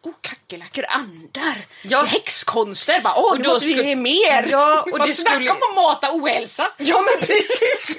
[0.03, 2.03] Oh, kackerlackor, andar, Ja.
[2.03, 3.01] häxkonster.
[3.01, 4.47] Bara, Åh, nu då måste vi skulle- ge mer.
[4.49, 6.71] Ja, och Bara det skulle- om att mata ohälsa.
[6.77, 7.97] Ja men precis!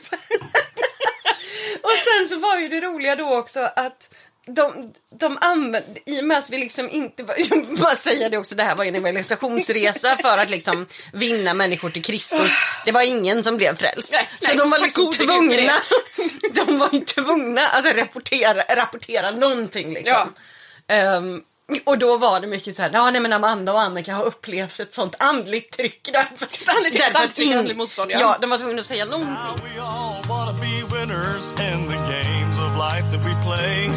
[1.82, 4.14] och sen så var ju det roliga då också att
[4.46, 7.22] de, de använde, i och med att vi liksom inte,
[7.80, 12.02] bara säga det också, det här var en evangelisationsresa för att liksom vinna människor till
[12.04, 12.50] Kristus.
[12.84, 14.12] Det var ingen som blev frälst.
[14.12, 15.78] Nej, så nej, de var liksom tvungna,
[16.52, 20.34] de var tvungna att rapportera, rapportera någonting liksom.
[20.88, 21.40] Ehm,
[21.84, 24.80] och då var det mycket så här, ja nej men Amanda och Annika har upplevt
[24.80, 26.08] ett sånt andligt tryck.
[26.12, 28.20] Därför, andligt- tryck, ing- andligt motstånd, ja.
[28.20, 28.38] ja.
[28.40, 29.32] de var tvungna att säga någonting.
[29.34, 33.90] Now we all wanna be winners in the games of life that we play.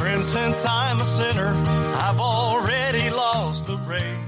[0.00, 1.52] Friends, since I'm a sinner,
[1.98, 4.23] I've already lost the race.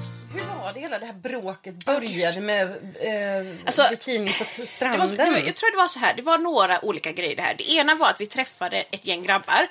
[0.67, 2.67] Var det hela det här bråket började med
[3.01, 5.17] eh, Alltså, bikini på Det var, stranden?
[5.17, 7.55] det var, jag tror det var så här, det var några olika grejer det här.
[7.55, 9.69] Det ena var att vi träffade ett gäng grabbar.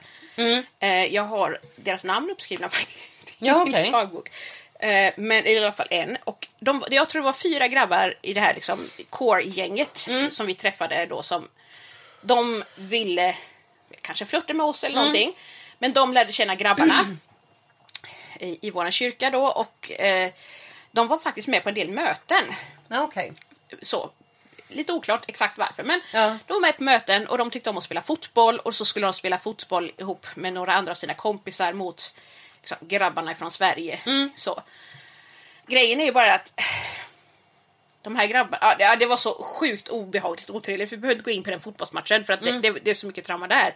[0.79, 3.29] Eh, jag har deras namn uppskrivna faktiskt.
[3.29, 3.91] i Ja, min okej.
[3.91, 4.29] dagbok.
[4.79, 6.17] Eh, men i alla fall en.
[6.23, 8.79] Och de, jag tror det var fyra grabbar i det här liksom,
[9.09, 11.47] core-gänget som vi träffade då som
[12.21, 13.35] de ville
[14.01, 15.37] kanske flirta med oss eller någonting.
[15.79, 17.17] Men de lärde känna grabbarna
[18.39, 20.31] i, i våran kyrka då och eh,
[20.95, 22.43] de var faktiskt med på en del möten
[22.87, 23.33] Ja, okej.
[23.81, 24.09] så.
[24.67, 26.37] Lite oklart exakt varför men Ja.
[26.47, 29.05] de var med på möten och de tyckte om att spela fotboll och så skulle
[29.07, 32.13] de spela fotboll ihop med några andra av sina kompisar mot
[32.59, 33.99] liksom, grabbarna från Sverige.
[34.05, 34.29] Mm.
[34.35, 34.61] Så.
[35.67, 36.61] Grejen är ju bara att
[38.01, 41.31] de här grabbarna, ja, det- var så sjukt obehagligt och otrevligt för vi behövde gå
[41.31, 42.61] in på den fotbollsmatchen för att Mm.
[42.61, 43.75] det, det, det är så mycket trauma där.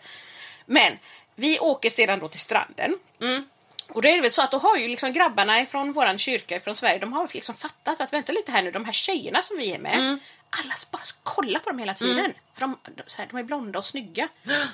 [0.65, 0.99] Men
[1.35, 2.99] vi åker sedan då till stranden.
[3.21, 3.49] Mm.
[3.89, 6.59] Och då är det väl så att då har ju liksom grabbarna från våran kyrka
[6.59, 9.57] från Sverige, de har liksom fattat att vänta lite här nu, de här tjejerna som
[9.57, 10.19] vi är med, Mm.
[10.49, 12.33] alla bara kollar på dem hela tiden.
[12.53, 12.77] För de,
[13.17, 14.27] här, de är blonda och snygga.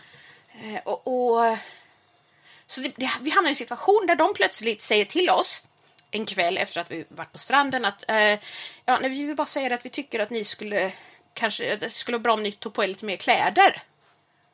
[0.63, 1.58] Eh, och, och,
[2.67, 5.62] så det, det, vi hamnar i en situation där de plötsligt säger till oss
[6.12, 8.39] en kväll efter att vi varit på stranden att eh,
[8.86, 10.91] ja, nej, vi vill bara säga att vi tycker att ni skulle
[11.34, 13.82] kanske, det skulle vara bra om ni tog på er lite mer kläder.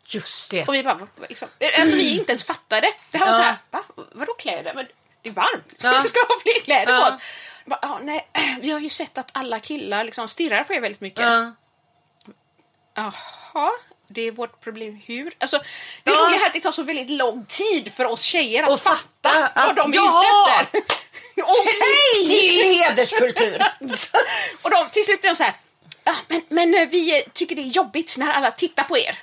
[0.06, 0.66] Just det.
[0.68, 1.48] Och vi bara, liksom,
[1.80, 2.94] alltså vi inte ens fattade.
[3.12, 3.40] Det här var Ja.
[3.40, 3.84] så här, va?
[4.12, 4.74] Vadå kläder?
[4.74, 4.88] Men
[5.22, 5.66] det är varmt.
[5.82, 6.00] Ja.
[6.04, 7.00] Vi ska ha fler kläder Ja.
[7.10, 7.22] på oss.
[7.66, 8.28] Bara, ja, nej,
[8.62, 11.20] vi har ju sett att alla killar liksom stirrar på er väldigt mycket.
[11.24, 11.56] Ja.
[12.96, 13.72] Jaha,
[14.08, 15.02] det är vårt problem.
[15.06, 15.34] Hur?
[15.40, 15.58] Alltså,
[16.04, 16.18] det Ja.
[16.18, 19.00] roliga är att det tar så väldigt lång tid för oss tjejer att Och fatta
[19.24, 20.62] fatta vad att- de är Ja!
[20.64, 20.96] ute efter.
[21.44, 22.40] Okej!
[22.40, 23.62] Killhet hederskultur.
[24.62, 25.56] Och de, till slut blev de så här,
[26.04, 29.20] ja, men, men eh, vi eh, tycker det är jobbigt när alla tittar på er.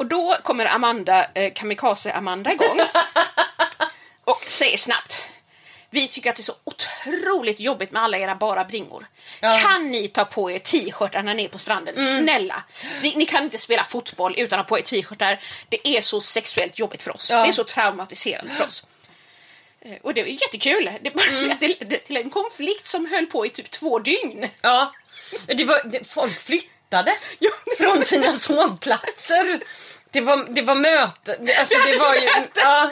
[0.00, 2.80] Och då kommer Amanda, eh, Kamikaze-Amanda igång
[4.24, 5.22] och säger snabbt
[5.90, 9.06] vi tycker att det är så otroligt jobbigt med alla era bara bringor.
[9.40, 11.94] Kan ni ta på er t-shirtar när ni är på stranden?
[12.18, 12.62] Snälla!
[13.02, 15.40] Ni, ni kan inte spela fotboll utan att ha på er t-shirtar.
[15.68, 17.30] Det är så sexuellt jobbigt för oss.
[17.30, 17.42] Ja.
[17.42, 18.84] Det är så traumatiserande för oss.
[19.80, 20.90] Eh, Och det var jättekul.
[21.00, 24.48] Det bara ledde till en konflikt som höll på i typ två dygn.
[24.62, 24.92] Ja,
[25.46, 26.70] det var, det, folk flyttade
[27.78, 29.60] från sina sovplatser.
[30.10, 31.38] Det var, det var möte.
[31.58, 32.28] Alltså, det var ju...
[32.54, 32.90] Ja.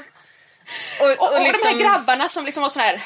[1.01, 3.03] Och, Och, och, de liksom- här grabbarna som liksom var sån här,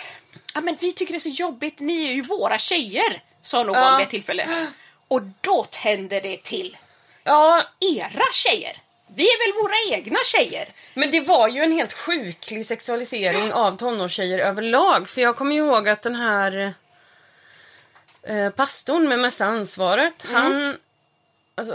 [0.54, 3.74] ja men vi tycker det är så jobbigt, ni är ju våra tjejer, sa någon
[3.74, 3.96] Ja.
[3.96, 4.66] vid ett tillfälle.
[5.08, 6.76] Och då tände det till.
[7.24, 7.62] Ja,
[7.98, 8.76] Era tjejer!
[9.14, 10.68] Vi är väl våra egna tjejer?
[10.94, 15.08] men det var ju en helt sjuklig sexualisering av tonårstjejer överlag.
[15.08, 16.74] För jag kommer ihåg att den här
[18.22, 20.76] eh, pastorn med mesta ansvaret, han...
[21.54, 21.74] Alltså,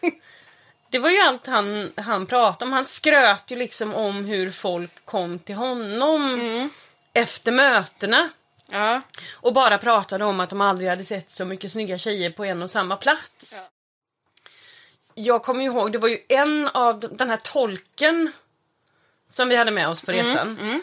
[0.90, 2.72] det var ju allt han, han pratade om.
[2.72, 6.70] Han skröt ju liksom om hur folk kom till honom
[7.12, 8.28] efter mötena.
[8.70, 9.02] Ja.
[9.34, 12.62] Och bara pratade om att de aldrig hade sett så mycket snygga tjejer på en
[12.62, 13.52] och samma plats.
[13.54, 13.68] Ja.
[15.14, 18.32] Jag kommer ju ihåg, det var ju en av de- den här tolken
[19.30, 20.82] som vi hade med oss på resan.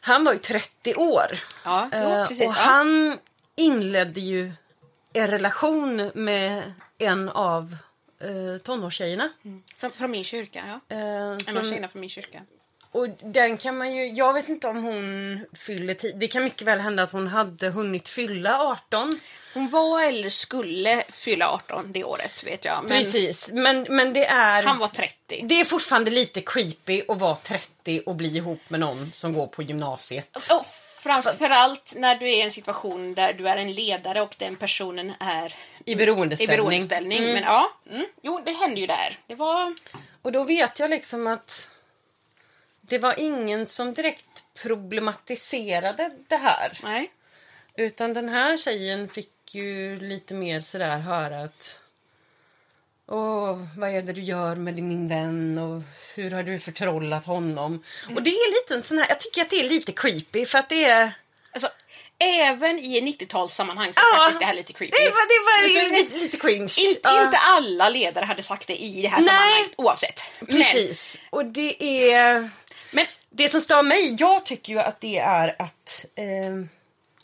[0.00, 1.38] Han var ju 30 år.
[1.64, 2.46] Ja, jo, Eh, precis.
[2.46, 3.18] och han
[3.56, 4.52] inledde ju
[5.12, 7.76] en relation med en av
[8.20, 9.32] eh, tonårstjejerna.
[9.76, 10.96] Från, från min kyrka, ja.
[10.96, 12.42] Eh, En av tjejerna från min kyrka.
[12.90, 16.16] och den kan man ju, jag vet inte om hon fyller tid.
[16.18, 19.12] Det kan mycket väl hända att hon hade hunnit fylla 18.
[19.54, 22.78] Hon var eller skulle fylla 18 det året, vet jag.
[22.82, 24.62] Men Precis, men, men det är...
[24.62, 25.44] han var 30.
[25.44, 29.46] Det är fortfarande lite creepy att vara 30 och bli ihop med någon som går
[29.46, 30.36] på gymnasiet.
[30.36, 30.42] Och
[31.04, 35.12] framförallt när du är i en situation där du är en ledare och den personen
[35.20, 36.56] är I i beroendeställning.
[36.56, 37.18] beroendeställning.
[37.18, 37.32] Mm.
[37.34, 39.18] Men ja, mm, jo det hände ju där.
[39.26, 39.74] Det var...
[40.22, 41.68] Och då vet jag liksom att
[42.80, 46.78] det var ingen som direkt problematiserade det här.
[46.82, 47.10] Nej.
[47.76, 51.80] Utan den här tjejen fick ju lite mer sådär höra att
[53.08, 55.82] Åh, vad är det du gör med min vän och
[56.14, 57.82] hur har du förtrollat honom?
[58.14, 60.58] Och det är lite en sån här, jag tycker att det är lite creepy för
[60.58, 61.12] att det är
[61.52, 61.68] Alltså,
[62.18, 64.96] även i 90-talssammanhang så Ja, faktiskt det här lite creepy.
[64.98, 66.74] Det var, det var lite, lite cringe.
[66.88, 67.24] Inte, Ja.
[67.24, 69.26] inte alla ledare hade sagt det i det här Nej.
[69.26, 70.22] sammanhanget oavsett.
[70.48, 71.20] Precis.
[71.30, 72.40] Och det är...
[72.40, 72.50] Men,
[72.90, 76.04] men, Det som stör mig, jag tycker ju att det är att...
[76.14, 76.24] Eh,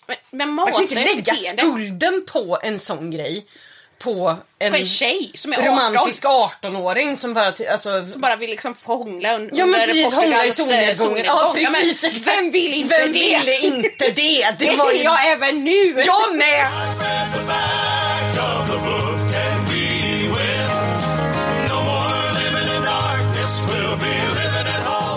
[0.06, 3.46] men, men man kan ju inte lägga beteende skulden på en sån grej.
[4.00, 7.52] På en på en tjej som är 18 romantisk 18-åring som bara...
[7.72, 10.54] Alltså, som bara vill liksom få hångla un- Ja men under precis, hångla i eh,
[10.54, 11.24] solnedgången.
[11.24, 12.36] Ja precis, men, exakt.
[12.38, 13.18] Vem vill inte Vem det?
[13.18, 14.44] ville inte det?
[14.58, 15.02] Det var ju...
[15.02, 16.02] jag även nu!
[16.06, 16.66] Jag med!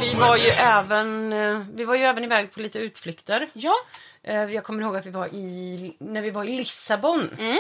[0.02, 3.48] Vi var ju även, eh, vi var ju även iväg på lite utflykter.
[3.54, 3.74] Ja,
[4.28, 7.30] Eh, Jag kommer ihåg att vi var i, när vi var i Lissabon.
[7.40, 7.58] Mm.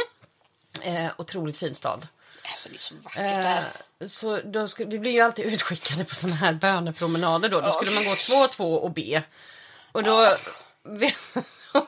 [0.81, 2.07] Eh, otroligt fin stad.
[2.51, 3.71] alltså det är så vackert Eh, där.
[4.07, 7.61] så då skulle, vi blir ju alltid utskickade på såna här bönepromenader då.
[7.61, 9.23] Då skulle man gå två och två och be.
[9.91, 10.21] Och då
[10.83, 11.15] vet,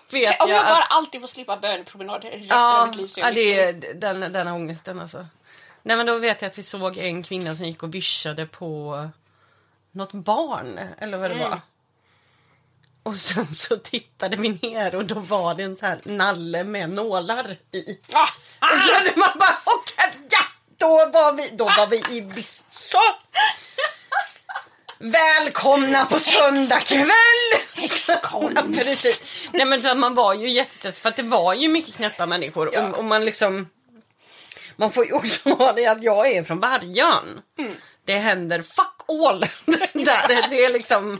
[0.09, 0.91] vet Om jag jag bara att...
[0.91, 4.33] alltid får slippa bönepromenader resten av Ja, mitt liv så är ja det är den,
[4.33, 5.27] den ångesten alltså.
[5.81, 9.09] Nej men då vet jag att vi såg en kvinna som gick och vischade på
[9.91, 11.49] något barn eller vad det Mm.
[11.49, 11.59] var.
[13.05, 16.89] Och sen så tittade vi ner och då var det en så här nalle med
[16.89, 17.99] nålar i.
[18.13, 18.27] Ah,
[18.59, 20.39] Och så hade man bara okej, ja!
[20.77, 22.97] Då var vi, då var vi i visst så.
[24.99, 27.07] Välkomna på söndag kväll!
[27.75, 28.53] Häxkonst.
[28.55, 29.23] Ja, precis.
[29.53, 32.81] Nej men man var ju jättestressad för att det var ju mycket knäppa människor Ja.
[32.89, 33.69] och, och man liksom
[34.75, 37.41] Man får ju också ha det att jag är från Vargön.
[37.59, 37.73] Mm.
[38.05, 39.39] Det händer fuck all
[39.93, 40.49] där.
[40.49, 41.19] Det är liksom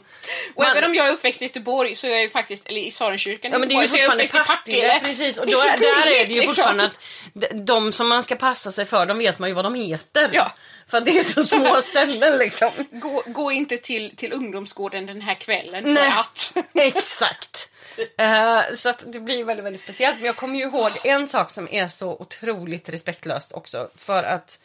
[0.56, 2.82] Och man- även om jag är uppväxt i Göteborg så är jag ju faktiskt, eller
[2.82, 5.00] i Sarenkyrkan Ja men det är ju så är jag fortfarande Partille.
[5.04, 6.48] Precis och då, är- där är det ju liksom.
[6.56, 9.76] fortfarande att de, som man ska passa sig för, de vet man ju vad de
[9.76, 10.30] heter.
[10.34, 10.52] Ja.
[10.88, 12.72] För det är så små ställen liksom.
[12.92, 16.14] Gå, gå inte till, till ungdomsgården den här kvällen för Nej.
[16.18, 16.54] att...
[16.74, 17.70] Exakt.
[18.18, 20.18] Eh, så det blir väldigt, väldigt speciellt.
[20.18, 23.90] Men jag kommer ju ihåg en sak som är så otroligt respektlöst också.
[23.96, 24.60] För att...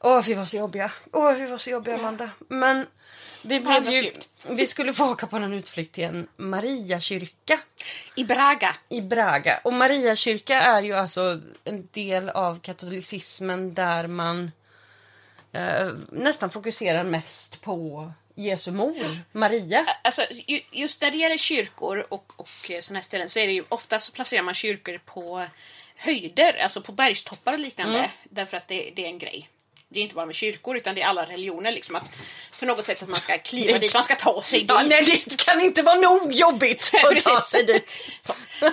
[0.00, 0.92] Åh, vi var så jobbiga.
[1.12, 2.30] Åh, vi var så jobbiga, Amanda.
[2.48, 2.86] Men
[3.42, 4.12] vi blev ju...
[4.48, 7.60] Vi skulle få åka på en utflykt till en Mariakyrka
[8.14, 8.76] I Braga.
[8.88, 9.60] i Braga.
[9.64, 14.52] Och Mariakyrka är ju alltså en del av katolicismen där man
[15.52, 19.86] eh, nästan fokuserar mest på Jesu mor, Maria.
[20.04, 23.46] Alltså, ju- just när det gäller kyrkor och, och eh, såna här ställen så är
[23.46, 25.46] det ju oftast placerar man kyrkor på
[25.96, 27.98] höjder, alltså på bergstoppar och liknande.
[27.98, 28.10] Mm.
[28.24, 29.48] Därför att det, det är en grej.
[29.88, 31.72] Det är inte bara med kyrkor utan det är alla religioner.
[31.72, 32.04] Liksom, att
[32.58, 34.70] på något sätt att man ska kliva Det dit, man ska ta sig dit.
[34.86, 37.90] Nej, det kan inte vara nog jobbigt att ta sig dit.
[38.20, 38.34] Så.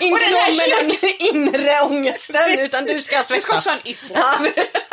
[0.00, 4.40] Inte nog med den inre ångesten utan du ska Vi ska också ha svettas.
[4.44, 4.83] en yttre.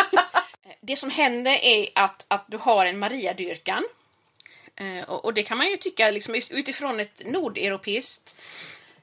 [0.82, 3.84] Det som händer är att, att du har en Mariadyrkan.
[4.76, 8.36] Eh, och, och det kan man ju tycka liksom, ut- utifrån ett nordeuropeiskt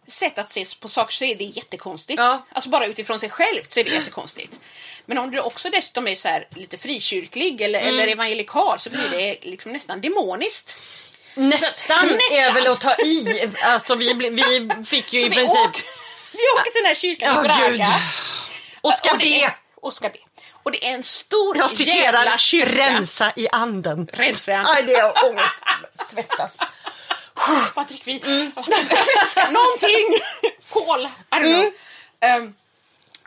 [0.06, 2.18] sätt att se på saker så är det jättekonstigt.
[2.18, 2.46] Ja.
[2.52, 4.60] Alltså bara utifrån sig självt så är det jättekonstigt.
[5.06, 7.94] Men om du också dessutom är så här lite frikyrklig eller, Mm.
[7.94, 10.76] eller evangelikal så blir det liksom nästan demoniskt.
[11.34, 12.38] Nästan, Nästan.
[12.38, 13.50] är väl att ta i.
[13.64, 15.58] Alltså vi, vi fick ju i Så vi, princip...
[15.68, 15.82] åker,
[16.32, 17.70] vi åker till den här kyrkan Ja, i Braga.
[17.70, 17.82] gud.
[18.80, 19.24] Och ska Och be.
[19.24, 20.18] är- Och ska be.
[20.68, 22.72] Och det är en stor Jag jävla citerar kyrka.
[22.72, 24.08] rensa i anden.
[24.12, 24.74] Rensa i anden.
[24.76, 25.54] Aj, det är ångest.
[26.10, 26.58] Svettas.
[27.74, 28.20] Patrik, vi...
[28.24, 28.52] Mm.
[29.50, 30.18] Någonting!
[30.70, 31.00] Kol!
[31.00, 31.72] I don't know.
[32.20, 32.54] Ehm,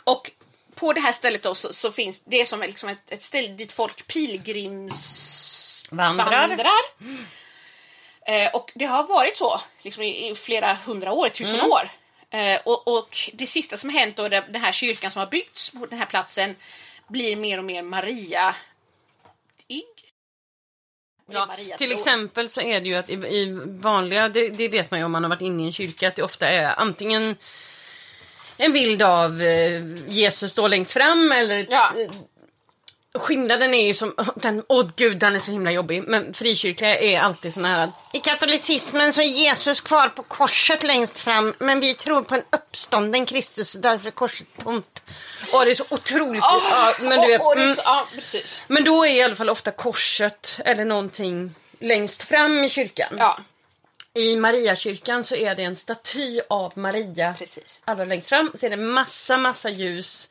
[0.04, 0.32] och
[0.76, 3.72] på det här stället då så, så finns det som liksom ett, ett ställe dit
[3.72, 5.84] folk pilgrims...
[5.92, 6.48] Vandrar.
[6.48, 6.82] vandrar.
[8.26, 11.72] Eh, och det har varit så liksom i, i flera hundra år, tusen Mm.
[11.72, 11.90] år.
[12.32, 15.86] Eh, och, och det sista som hänt då, den här kyrkan som har byggts på
[15.86, 16.56] den här platsen
[17.12, 18.56] blir mer och mer Maria...
[19.68, 19.84] Ig?
[21.32, 24.92] Ja, Maria till exempel så är det ju att i, i vanliga, det, det vet
[24.92, 27.36] man ju om man har varit inne i en kyrka, att det ofta är antingen
[28.58, 31.92] en bild av eh, Jesus står längst fram eller ett, Ja.
[33.14, 37.20] Skillnaden är ju som, den, åh gud den är så himla jobbig, men frikyrkliga är
[37.20, 41.94] alltid såna här I katolicismen så är Jesus kvar på korset längst fram, men vi
[41.94, 45.02] tror på en uppstånden Kristus, därför är korset tomt.
[45.54, 47.76] Åh det är så otroligt, ja, men du vet, är mm.
[47.76, 48.64] så, ja, precis.
[48.68, 53.16] Men då är i alla fall ofta korset eller någonting längst fram i kyrkan.
[53.18, 53.40] Ja,
[54.14, 57.36] I Mariakyrkan så är det en staty av Maria.
[57.38, 57.82] precis.
[57.86, 60.30] Allra längst fram så är det massa, massa ljus.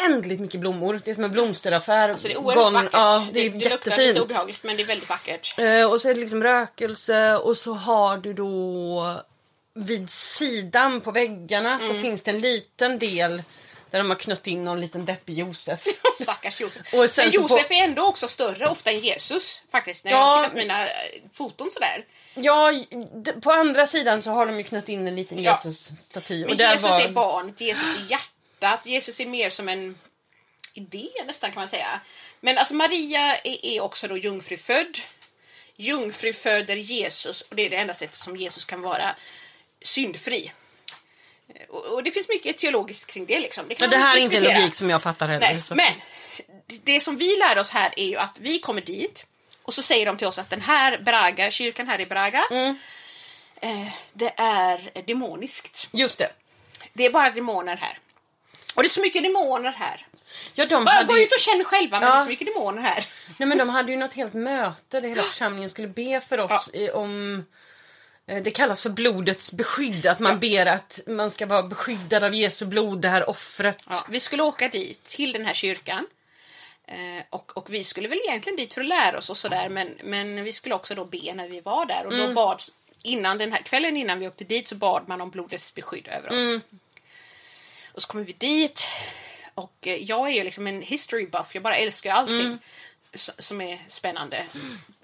[0.00, 1.00] Oändligt mycket blommor.
[1.04, 2.08] Det är som en blomsteraffär.
[2.08, 2.90] Så Alltså, det är oerhört vackert.
[2.92, 5.58] Ja, det är det luktar lite obehagligt men det är väldigt vackert.
[5.58, 9.20] Eh, och så är det liksom rökelse och så har du då
[9.74, 11.88] vid sidan på väggarna Mm.
[11.88, 13.42] så finns det en liten del
[13.90, 15.80] där de har knött in någon liten deppig Josef.
[16.22, 16.82] Stackars Josef.
[16.94, 20.04] Och sen men Josef på- är ändå också större ofta än Jesus faktiskt.
[20.04, 20.18] När Ja.
[20.36, 20.92] jag tittar på mina eh,
[21.32, 22.04] foton sådär.
[22.34, 22.72] Ja,
[23.42, 25.52] på andra sidan så har de ju knött in en liten Ja.
[25.64, 26.46] Jesus-staty.
[26.46, 28.28] Men Jesus är barnet, Jesus är hjärtat,
[28.84, 29.98] Jesus är mer som en
[30.74, 32.00] idé nästan kan man säga.
[32.40, 34.98] Men alltså Maria är, är också då jungfrufödd.
[35.76, 39.16] Jungfru föder Jesus och det är det enda sättet som Jesus kan vara
[39.82, 40.52] syndfri.
[41.68, 43.68] Och, och det finns mycket teologiskt kring det liksom.
[43.68, 45.40] Det, det här är inte en logik som jag fattar heller.
[45.52, 45.92] Nej, så- men
[46.66, 49.26] det som vi lär oss här är ju att vi kommer dit
[49.62, 52.76] och så säger de till oss att den här Braga, kyrkan här i Braga, Mm.
[53.60, 55.88] eh, det är demoniskt.
[55.92, 56.32] Just det.
[56.92, 57.98] Det är bara demoner här.
[58.74, 60.06] Och det är så mycket demoner här.
[60.54, 62.14] Ja, de Bara hade gå ut och känn själva, men Ja.
[62.14, 63.04] det är så mycket demoner här.
[63.38, 66.70] nej, men de hade ju något helt möte där hela församlingen skulle be för oss
[66.72, 67.44] i, om
[68.26, 72.34] eh, det kallas för blodets beskydd, att man ber att man ska vara beskyddad av
[72.34, 73.82] Jesu blod, det här offret.
[73.90, 76.06] Ja, vi skulle åka dit, till den här kyrkan.
[76.86, 79.98] Eh, och, och vi skulle väl egentligen dit för att lära oss och sådär, men,
[80.04, 82.06] men vi skulle också då be när vi var där.
[82.06, 82.34] Och då Mm.
[82.34, 82.62] bad,
[83.02, 86.28] innan den här kvällen innan vi åkte dit så bad man om blodets beskydd över
[86.28, 86.34] oss.
[86.34, 86.60] Mm.
[87.94, 88.86] Och så kommer vi dit
[89.54, 92.58] och eh, jag är ju liksom en history buff, jag bara älskar allting Mm.
[93.38, 94.44] som är spännande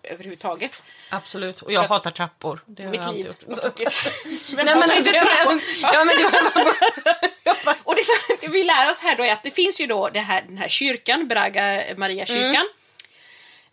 [0.03, 0.83] överhuvudtaget.
[1.11, 2.61] Absolut, och jag hatar trappor.
[2.67, 3.27] Det har Mitt jag liv.
[3.27, 3.43] gjort.
[3.47, 3.97] Vad tråkigt.
[4.53, 5.61] Nej, men det tror jag.
[5.83, 9.43] Ja, men det var Och det, som- det vi lär oss här då är att
[9.43, 12.69] det finns ju då det här, den här kyrkan, Braga Maria-kyrkan.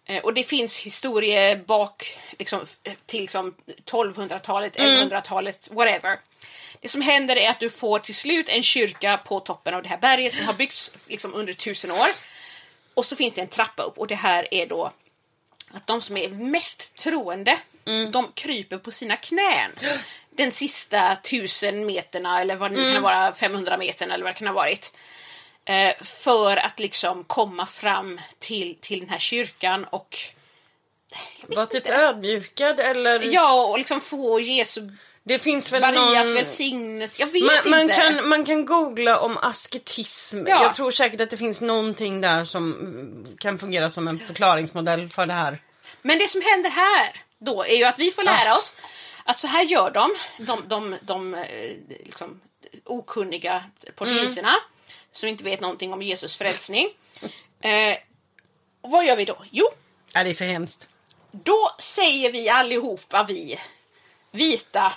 [0.06, 2.66] Eh, Och det finns historie bak liksom,
[3.06, 6.20] till liksom 1200-talet, 1100-talet, whatever.
[6.82, 9.90] Det som händer är att du får till slut en kyrka på toppen av det
[9.90, 12.08] här berget som har byggts liksom under tusen år.
[12.94, 14.92] Och så finns det en trappa upp och det här är då
[15.72, 17.60] att de som är mest troende,
[18.12, 19.72] de kryper på sina knän.
[20.30, 24.38] Den sista tusen meterna eller vad det nu kan vara, 500 meter eller vad det
[24.38, 24.94] kan ha varit.
[25.66, 30.18] Eh, för att liksom komma fram till, till den här kyrkan och
[31.42, 33.34] Var typ ödmjukad eller?
[33.34, 34.90] ja, och liksom få Jesu,
[35.28, 36.34] Det finns väl Marias någon...
[36.34, 37.16] välsignelse.
[37.20, 37.70] Jag vet Man, inte.
[37.70, 40.44] man, kan, man kan googla om asketism.
[40.48, 40.64] Ja.
[40.64, 45.10] Jag tror säkert att det finns någonting där som mm, kan fungera som en förklaringsmodell
[45.10, 45.62] för det här.
[46.02, 48.76] Men det som händer här då är ju att vi får lära oss
[49.24, 50.16] att så här gör de,
[50.46, 51.42] de, de, de eh,
[52.06, 52.42] liksom,
[52.86, 53.64] okunniga
[53.96, 54.54] portugiserna
[55.12, 56.90] som inte vet någonting om Jesus frälsning.
[57.62, 57.98] Eh,
[58.82, 59.46] och vad gör vi då?
[59.52, 59.66] Jo,
[60.14, 60.88] Ja, det är så hemskt.
[61.32, 63.60] Då säger vi allihopa vi
[64.32, 64.94] vita,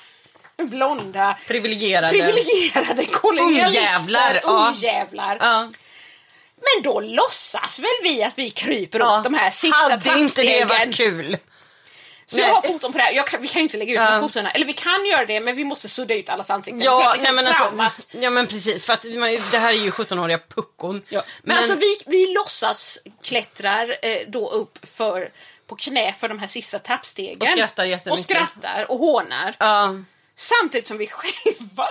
[0.68, 2.08] blonda, Privilegierade.
[2.08, 5.70] privilegierade kolonialister, Ungjävlar, ja.
[6.74, 9.16] Men då låtsas väl vi att vi kryper Ja.
[9.18, 10.08] upp de här sista Hade inte
[10.42, 10.68] det trappstegen.
[10.68, 11.36] varit kul?
[12.26, 12.46] Så Nej.
[12.46, 13.26] jag har foton på det här.
[13.26, 14.10] Kan, vi kan ju inte lägga ut Ja.
[14.10, 14.50] de fotona.
[14.50, 16.80] Eller vi kan göra det men vi måste sudda ut allas ansikten.
[16.80, 19.02] Ja, nej, men så alltså, ja men precis, för att
[19.50, 21.02] det här är ju 17-åriga puckon.
[21.08, 21.22] Ja.
[21.42, 25.30] Men, alltså vi, vi låtsas klättrar eh, då upp för,
[25.66, 27.40] på knä för de här sista trappstegen.
[27.42, 28.18] Och skrattar jättemycket.
[28.18, 29.54] Och skrattar och hånar.
[29.58, 29.94] Ja.
[30.40, 31.88] Samtidigt som vi själva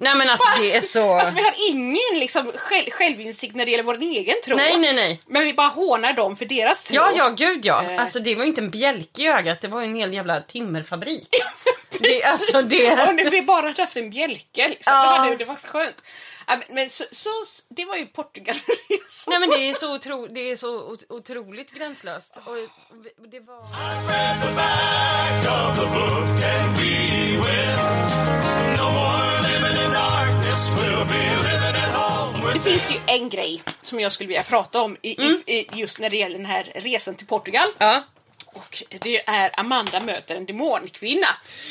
[0.00, 1.12] Nej men alltså det är så...
[1.14, 4.56] Alltså vi har ingen liksom, själv, självinsikt när det gäller vår egen tro.
[4.56, 5.20] Nej nej nej.
[5.26, 6.96] Men vi bara hånar dem för deras tro.
[6.96, 7.84] Ja ja gud ja.
[7.84, 8.00] Eh.
[8.00, 10.40] Alltså det var ju inte en bjälke i ögat, det var ju en hel jävla
[10.40, 11.28] timmerfabrik.
[12.00, 13.30] det, alltså Om det...
[13.30, 15.02] vi bara hade haft en bjälke liksom, Ja.
[15.02, 16.04] då hade det varit skönt.
[16.68, 17.30] Men- så, så,
[17.68, 18.64] det var ju Portugalresan.
[19.28, 22.36] Nej men det är så, otro, det är så ot- otroligt gränslöst.
[22.44, 22.56] Och
[23.30, 23.60] det var...
[24.08, 26.90] read the back of the book and we
[27.30, 27.76] win.
[28.76, 29.29] No more
[32.52, 35.98] Det finns ju en grej som jag skulle vilja prata om i, i, i, just
[35.98, 37.68] när det gäller den här resan till Portugal.
[37.78, 38.02] Ja.
[38.46, 41.26] Och det är Amanda möter en demonkvinna.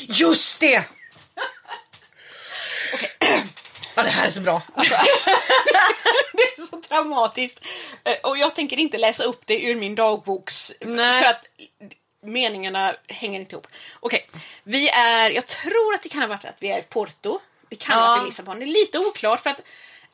[0.08, 0.84] Just det!
[3.94, 4.62] Ja det här är så bra.
[6.32, 7.60] Det är så traumatiskt.
[8.04, 10.72] Eh, Och jag tänker inte läsa upp det ur min dagboks.
[10.80, 11.22] Nej.
[11.22, 11.44] För att
[12.22, 13.66] meningarna hänger inte ihop.
[14.00, 14.30] Okej,
[14.62, 17.40] vi är, jag tror att det kan ha varit att vi är i Porto.
[17.70, 18.08] Vi kan ha Ja.
[18.12, 18.58] varit i Lissabon.
[18.58, 19.60] Det är lite oklart för att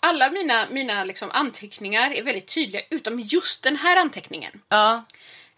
[0.00, 4.52] alla mina, mina liksom anteckningar är väldigt tydliga utom just den här anteckningen.
[4.68, 5.04] Ja.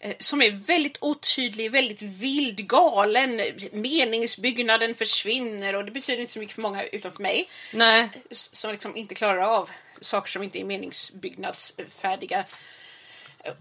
[0.00, 3.40] eh, Som är väldigt otydlig, väldigt vild, galen.
[3.72, 7.48] Meningsbyggnaden försvinner och det betyder inte så mycket för många utom för mig.
[7.72, 8.08] Nej.
[8.30, 9.70] Som liksom inte klarar av
[10.00, 12.44] saker som inte är meningsbyggnadsfärdiga.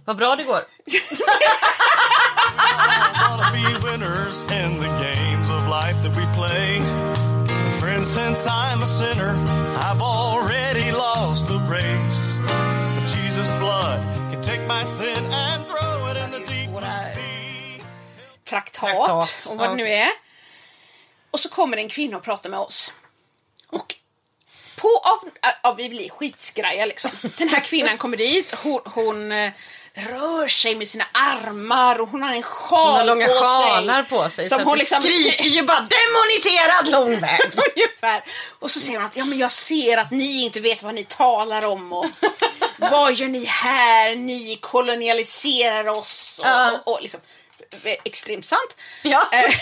[0.06, 0.66] Vad bra det går.
[7.98, 9.34] Friends, since I'm a sinner,
[9.80, 12.36] I've already lost the race.
[12.96, 14.00] But Jesus' blood
[14.32, 16.70] can take my sin and throw it in the deep
[17.14, 17.82] sea.
[18.44, 20.10] traktat, Traktat, och vad det nu är.
[21.32, 22.94] Och så kommer en kvinna och pratar med oss.
[23.68, 23.96] Och
[24.76, 25.30] på av,
[25.64, 27.12] ja, vi blir skitskraja liksom.
[27.38, 29.52] Den här kvinnan kommer dit, hon, hon eh,
[29.98, 34.02] rör sig med sina armar och hon har en sjal Hon har långa på sjalar
[34.04, 34.10] sig.
[34.10, 37.42] på sig Som så hon liksom skriker ju bara demoniserad lång väg.
[37.76, 38.24] Ungefär.
[38.60, 41.04] Och så säger hon att ja, men jag ser att ni inte vet vad ni
[41.04, 42.06] talar om och
[42.78, 44.16] vad gör ni här?
[44.16, 46.40] Ni kolonialiserar oss.
[46.40, 46.72] Och, Ja.
[46.86, 47.20] och, och liksom,
[48.06, 48.78] extremt sant.
[49.04, 49.30] Ja.
[49.32, 49.54] Eh,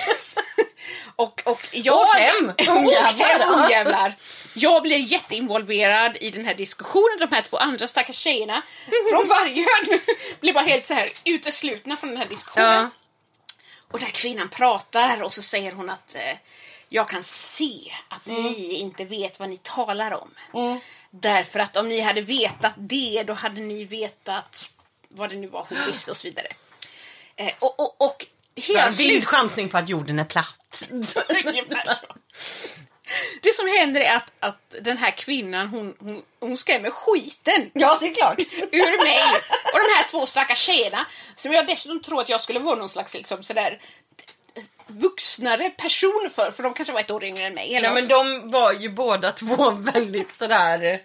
[1.15, 2.09] och, och jag...
[2.09, 3.47] Åk hem, ungjävlar.
[3.63, 4.15] ungjävlar.
[4.53, 7.17] Jag blir jätteinvolverad i den här diskussionen.
[7.19, 8.61] De här två andra stackars tjejerna
[9.09, 9.99] från Vargön
[10.39, 12.71] blir bara helt så här uteslutna från den här diskussionen.
[12.71, 12.89] Ja.
[13.91, 16.37] Och där kvinnan pratar och så säger hon att eh,
[16.89, 20.29] jag kan se att ni inte vet vad ni talar om.
[21.11, 24.69] Därför att om ni hade vetat det, då hade ni vetat
[25.09, 26.47] vad det nu var hon visste och så vidare.
[27.37, 28.25] Eh, och, och, och
[28.55, 29.25] hela En vild slut...
[29.25, 30.87] chansning på att jorden är platt.
[33.41, 37.97] Det som händer är att, att den här kvinnan hon, hon, hon skrämmer skiten Ja,
[38.01, 38.39] det är klart.
[38.71, 39.23] ur mig
[39.73, 41.05] och de här två stackars tjejerna
[41.35, 43.81] som jag dessutom tror att jag skulle vara någon slags liksom sådär
[44.87, 47.75] vuxnare person för, för de kanske var ett år yngre än mig.
[47.75, 51.01] Eller Ja, men de var ju båda två väldigt sådär...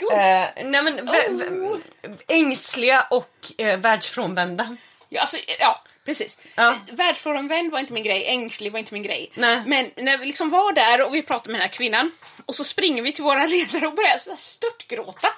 [0.00, 0.12] God.
[0.12, 0.18] Eh,
[0.64, 1.80] nej men vä-
[2.28, 4.76] ängsliga och eh, världsfrånvända.
[5.08, 6.38] Ja, alltså, ja precis.
[6.54, 6.76] Ja.
[6.92, 9.30] Världsfrånvänd var inte min grej, ängslig var inte min grej.
[9.34, 9.62] Nej.
[9.66, 12.10] Men när vi liksom var där och vi pratade med den här kvinnan
[12.46, 15.28] och så springer vi till våra ledare och börjar störtgråta.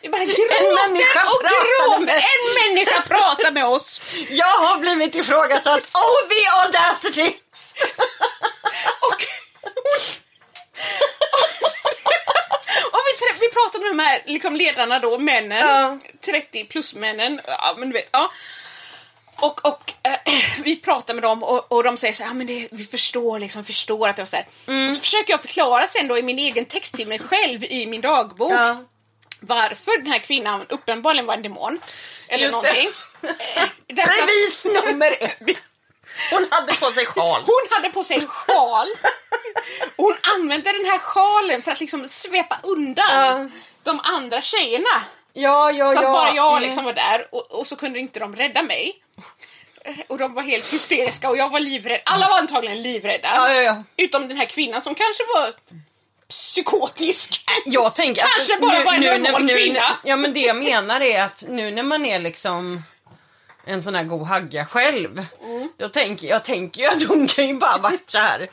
[0.00, 2.06] Vi bara gråter människa och gråter!
[2.06, 4.00] med- En människa pratar med oss!
[4.28, 5.80] Jag har blivit ifrågasatt.
[5.94, 7.34] Oh the audacity!
[9.00, 9.26] Och,
[13.52, 15.98] pratar med de här liksom ledarna då, männen, Ja.
[16.24, 18.30] 30 plus männen, ja men du vet, ja.
[19.36, 20.32] Och, och eh,
[20.64, 23.38] vi pratar med dem och, och de säger så här, ja men det, vi förstår
[23.38, 24.46] liksom, förstår att det var så här.
[24.66, 24.90] Mm.
[24.90, 27.86] Och så försöker jag förklara sen då i min egen text till mig själv i
[27.86, 28.84] min dagbok Ja.
[29.40, 31.80] varför den här kvinnan uppenbarligen var en demon.
[32.28, 32.68] Eller Just det.
[32.68, 32.90] någonting.
[33.88, 35.38] Eh, Bevis nummer ett.
[36.30, 37.42] Hon hade på sig sjal.
[37.46, 38.88] Hon hade på sig en sjal.
[39.96, 43.48] Och hon använde den här sjalen för att liksom svepa undan Ja.
[43.82, 45.02] de andra tjejerna.
[45.32, 46.12] Ja, ja, Så att ja.
[46.12, 46.62] bara jag Mm.
[46.62, 48.92] liksom var där och, och så kunde inte de rädda mig.
[50.08, 52.00] Och de var helt hysteriska och jag var livrädd.
[52.04, 53.28] Alla var antagligen livrädda.
[53.34, 53.82] Ja, ja.
[53.96, 55.52] Utom den här kvinnan som kanske var
[56.28, 57.44] psykotisk.
[57.66, 58.22] Jag tänker...
[58.22, 59.96] alltså, Kanske bara var en normal nu, kvinna.
[60.04, 62.82] Ja men det jag menar är att nu när man är liksom
[63.70, 65.24] en sån här god hagga själv.
[65.76, 68.48] Jag, tänker, jag tänker ju att hon kan ju bara varit så här.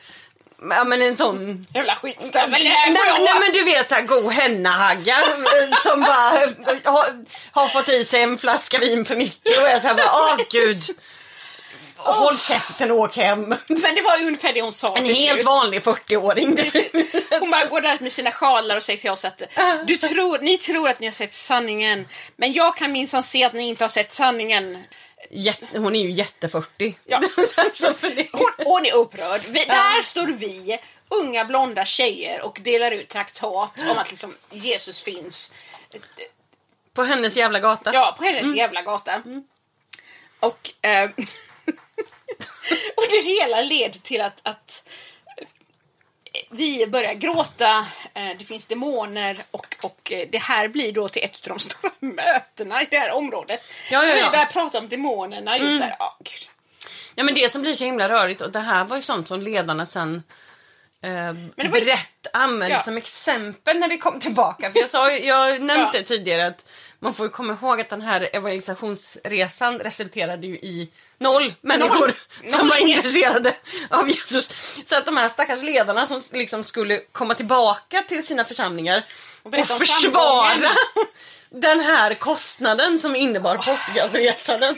[0.69, 2.51] Ja men en sån Jävla skitstövel.
[2.51, 5.17] Nej, nej, men du vet såhär god hennahagga
[5.83, 9.95] som bara har, har fått i sig en flaska vin för mycket och jag såhär
[9.95, 10.83] bara åh gud.
[11.99, 13.39] Håll käften och åk hem.
[13.67, 15.45] Men det var ungefär det hon sa En helt slut.
[15.45, 16.57] vanlig 40-åring.
[17.39, 19.41] Hon bara går där med sina sjalar och säger till oss att
[19.85, 23.53] du tror, ni tror att ni har sett sanningen men jag kan minsann se att
[23.53, 24.83] ni inte har sett sanningen.
[25.29, 26.95] Jätte, hon är ju jätte 40.
[27.05, 27.21] Ja.
[27.55, 27.93] alltså.
[28.31, 29.41] Hon, hon är upprörd.
[29.47, 35.01] Vi, där står vi, unga blonda tjejer och delar ut traktat om att liksom Jesus
[35.01, 35.51] finns.
[36.93, 37.91] På hennes jävla gata.
[37.93, 39.21] Ja, på hennes jävla gata.
[40.39, 41.09] Och, eh,
[42.95, 44.83] och det hela leder till att, att
[46.49, 51.23] vi börjar gråta, eh, det finns demoner och, och eh, det här blir då till
[51.23, 53.61] ett av de stora mötena i det här området.
[53.91, 54.29] Ja, ja, Vi ja.
[54.29, 55.95] börjar prata om demonerna just där.
[55.99, 56.49] Ja, gud.
[57.15, 59.41] Ja men det som blir så himla rörigt och det här var ju sånt som
[59.41, 60.23] ledarna sen
[61.03, 61.11] eh,
[61.55, 62.81] var brett använde Ja.
[62.81, 64.71] som exempel när vi kom tillbaka.
[64.71, 66.03] För jag, sa, jag nämnde Ja.
[66.03, 66.65] tidigare att
[66.99, 70.89] man får komma ihåg att den här evangelisationsresan resulterade ju i
[71.19, 72.13] noll människor Noll.
[72.51, 73.55] som Noll var intresserade
[73.89, 74.49] av Jesus.
[74.85, 79.05] Så att de här stackars ledarna som liksom skulle komma tillbaka till sina församlingar
[79.43, 80.71] Och och, försvara
[81.49, 84.77] den här kostnaden som innebar Portugalresan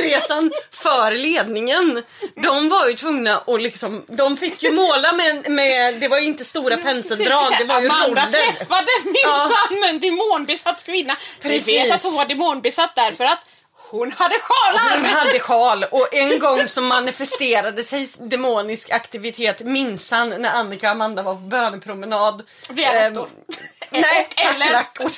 [0.00, 2.02] resan för ledningen.
[2.36, 6.26] De var ju tvungna att liksom, de fick ju måla med, med det var ju
[6.26, 8.32] inte stora penseldrag, det var ju Amanda roller.
[8.32, 11.16] träffade minsann en demonbesatt kvinna.
[11.42, 11.68] Precis.
[11.68, 13.38] Vi vet att hon var demonbesatt därför att
[13.90, 14.96] hon hade sjalar.
[14.96, 20.92] Hon hade sjal och en gång så manifesterade sig demonisk aktivitet minsann när Annika och
[20.92, 22.42] Amanda var på bönepromenad.
[22.70, 23.28] Via Eh, råttor.
[23.90, 25.10] Nej, kackerlackor.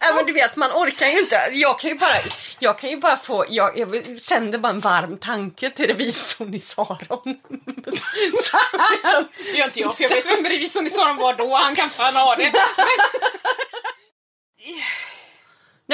[0.00, 1.48] Ja, men du vet, man orkar ju inte.
[1.52, 2.14] Jag kan ju bara,
[2.58, 6.60] jag kan ju bara få, jag, jag sänder bara en varm tanke till revisorn i
[6.60, 6.98] Saron.
[8.42, 8.58] Så,
[8.92, 11.54] liksom, Det gör inte jag för jag vet vem revisorn i Saron var då.
[11.54, 12.52] Han kan fan ha det.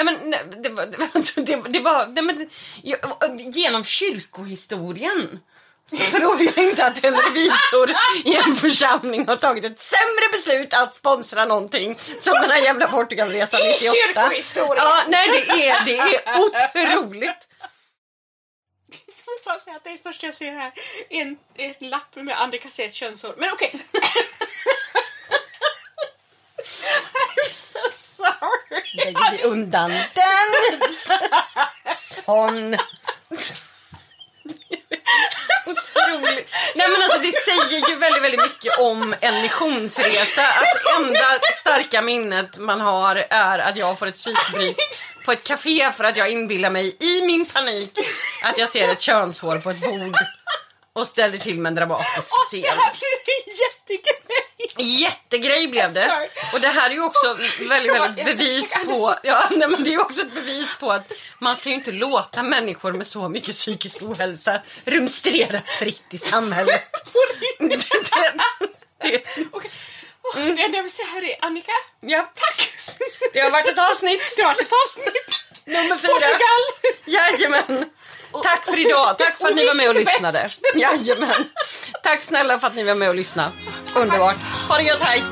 [0.02, 0.30] nej men
[0.62, 5.40] det var, det var, det, det var nej, men, genom kyrkohistorien
[5.90, 7.90] så tror jag inte att en revisor
[8.24, 12.88] i en församling har tagit ett sämre beslut att sponsra någonting som den här jävla
[12.88, 13.94] Portugalresan I 98.
[13.94, 14.84] kyrkohistorien.
[14.86, 17.48] Ja, nej det är, det är otroligt.
[19.26, 20.72] Jag vill bara säga att det är första jag ser här.
[21.08, 23.34] En, ett lapp med Annika ser ett könshår.
[23.36, 23.74] Men okej.
[23.74, 24.87] I'm
[28.18, 29.12] so sorry.
[29.12, 30.92] Lägg undan den!
[31.96, 32.76] Sån!
[35.66, 36.54] Otroligt.
[36.74, 40.42] Nej men alltså det säger ju väldigt, väldigt mycket om en missionsresa.
[40.42, 44.76] Att enda starka minnet man har är att jag får ett psykbryt
[45.24, 47.98] på ett café för att jag inbillar mig i min panik
[48.44, 50.16] att jag ser ett könshår på ett bord
[50.92, 52.60] och ställer till med en dramatisk Och scen.
[52.62, 52.92] det här
[54.78, 55.68] jättegrej.
[55.68, 56.28] Blev det.
[56.52, 60.00] Och det här är ju också väldigt, väldigt bevis på, ja, nej, men det är
[60.00, 64.02] också ett bevis på att man ska ju inte låta människor med så mycket psykisk
[64.02, 66.82] ohälsa rumstera fritt i samhället.
[67.60, 67.90] Riktigt.
[69.02, 69.22] Det, det,
[69.52, 69.70] Okej.
[70.34, 71.72] Det enda jag vill säga här är Annika.
[72.00, 72.72] ja, Tack!
[73.32, 75.44] det har varit ett avsnitt, Det har varit ett avsnitt.
[75.64, 76.12] nummer fyra.
[76.12, 76.62] Portugal.
[77.04, 77.90] Jajamän.
[78.32, 80.48] Tack för idag, tack för att ni var med och lyssnade.
[80.74, 81.48] Jajamän.
[82.02, 83.52] Tack snälla för att ni var med och lyssnade.
[83.94, 84.36] Underbart.
[84.68, 85.22] Ha det gött, hej!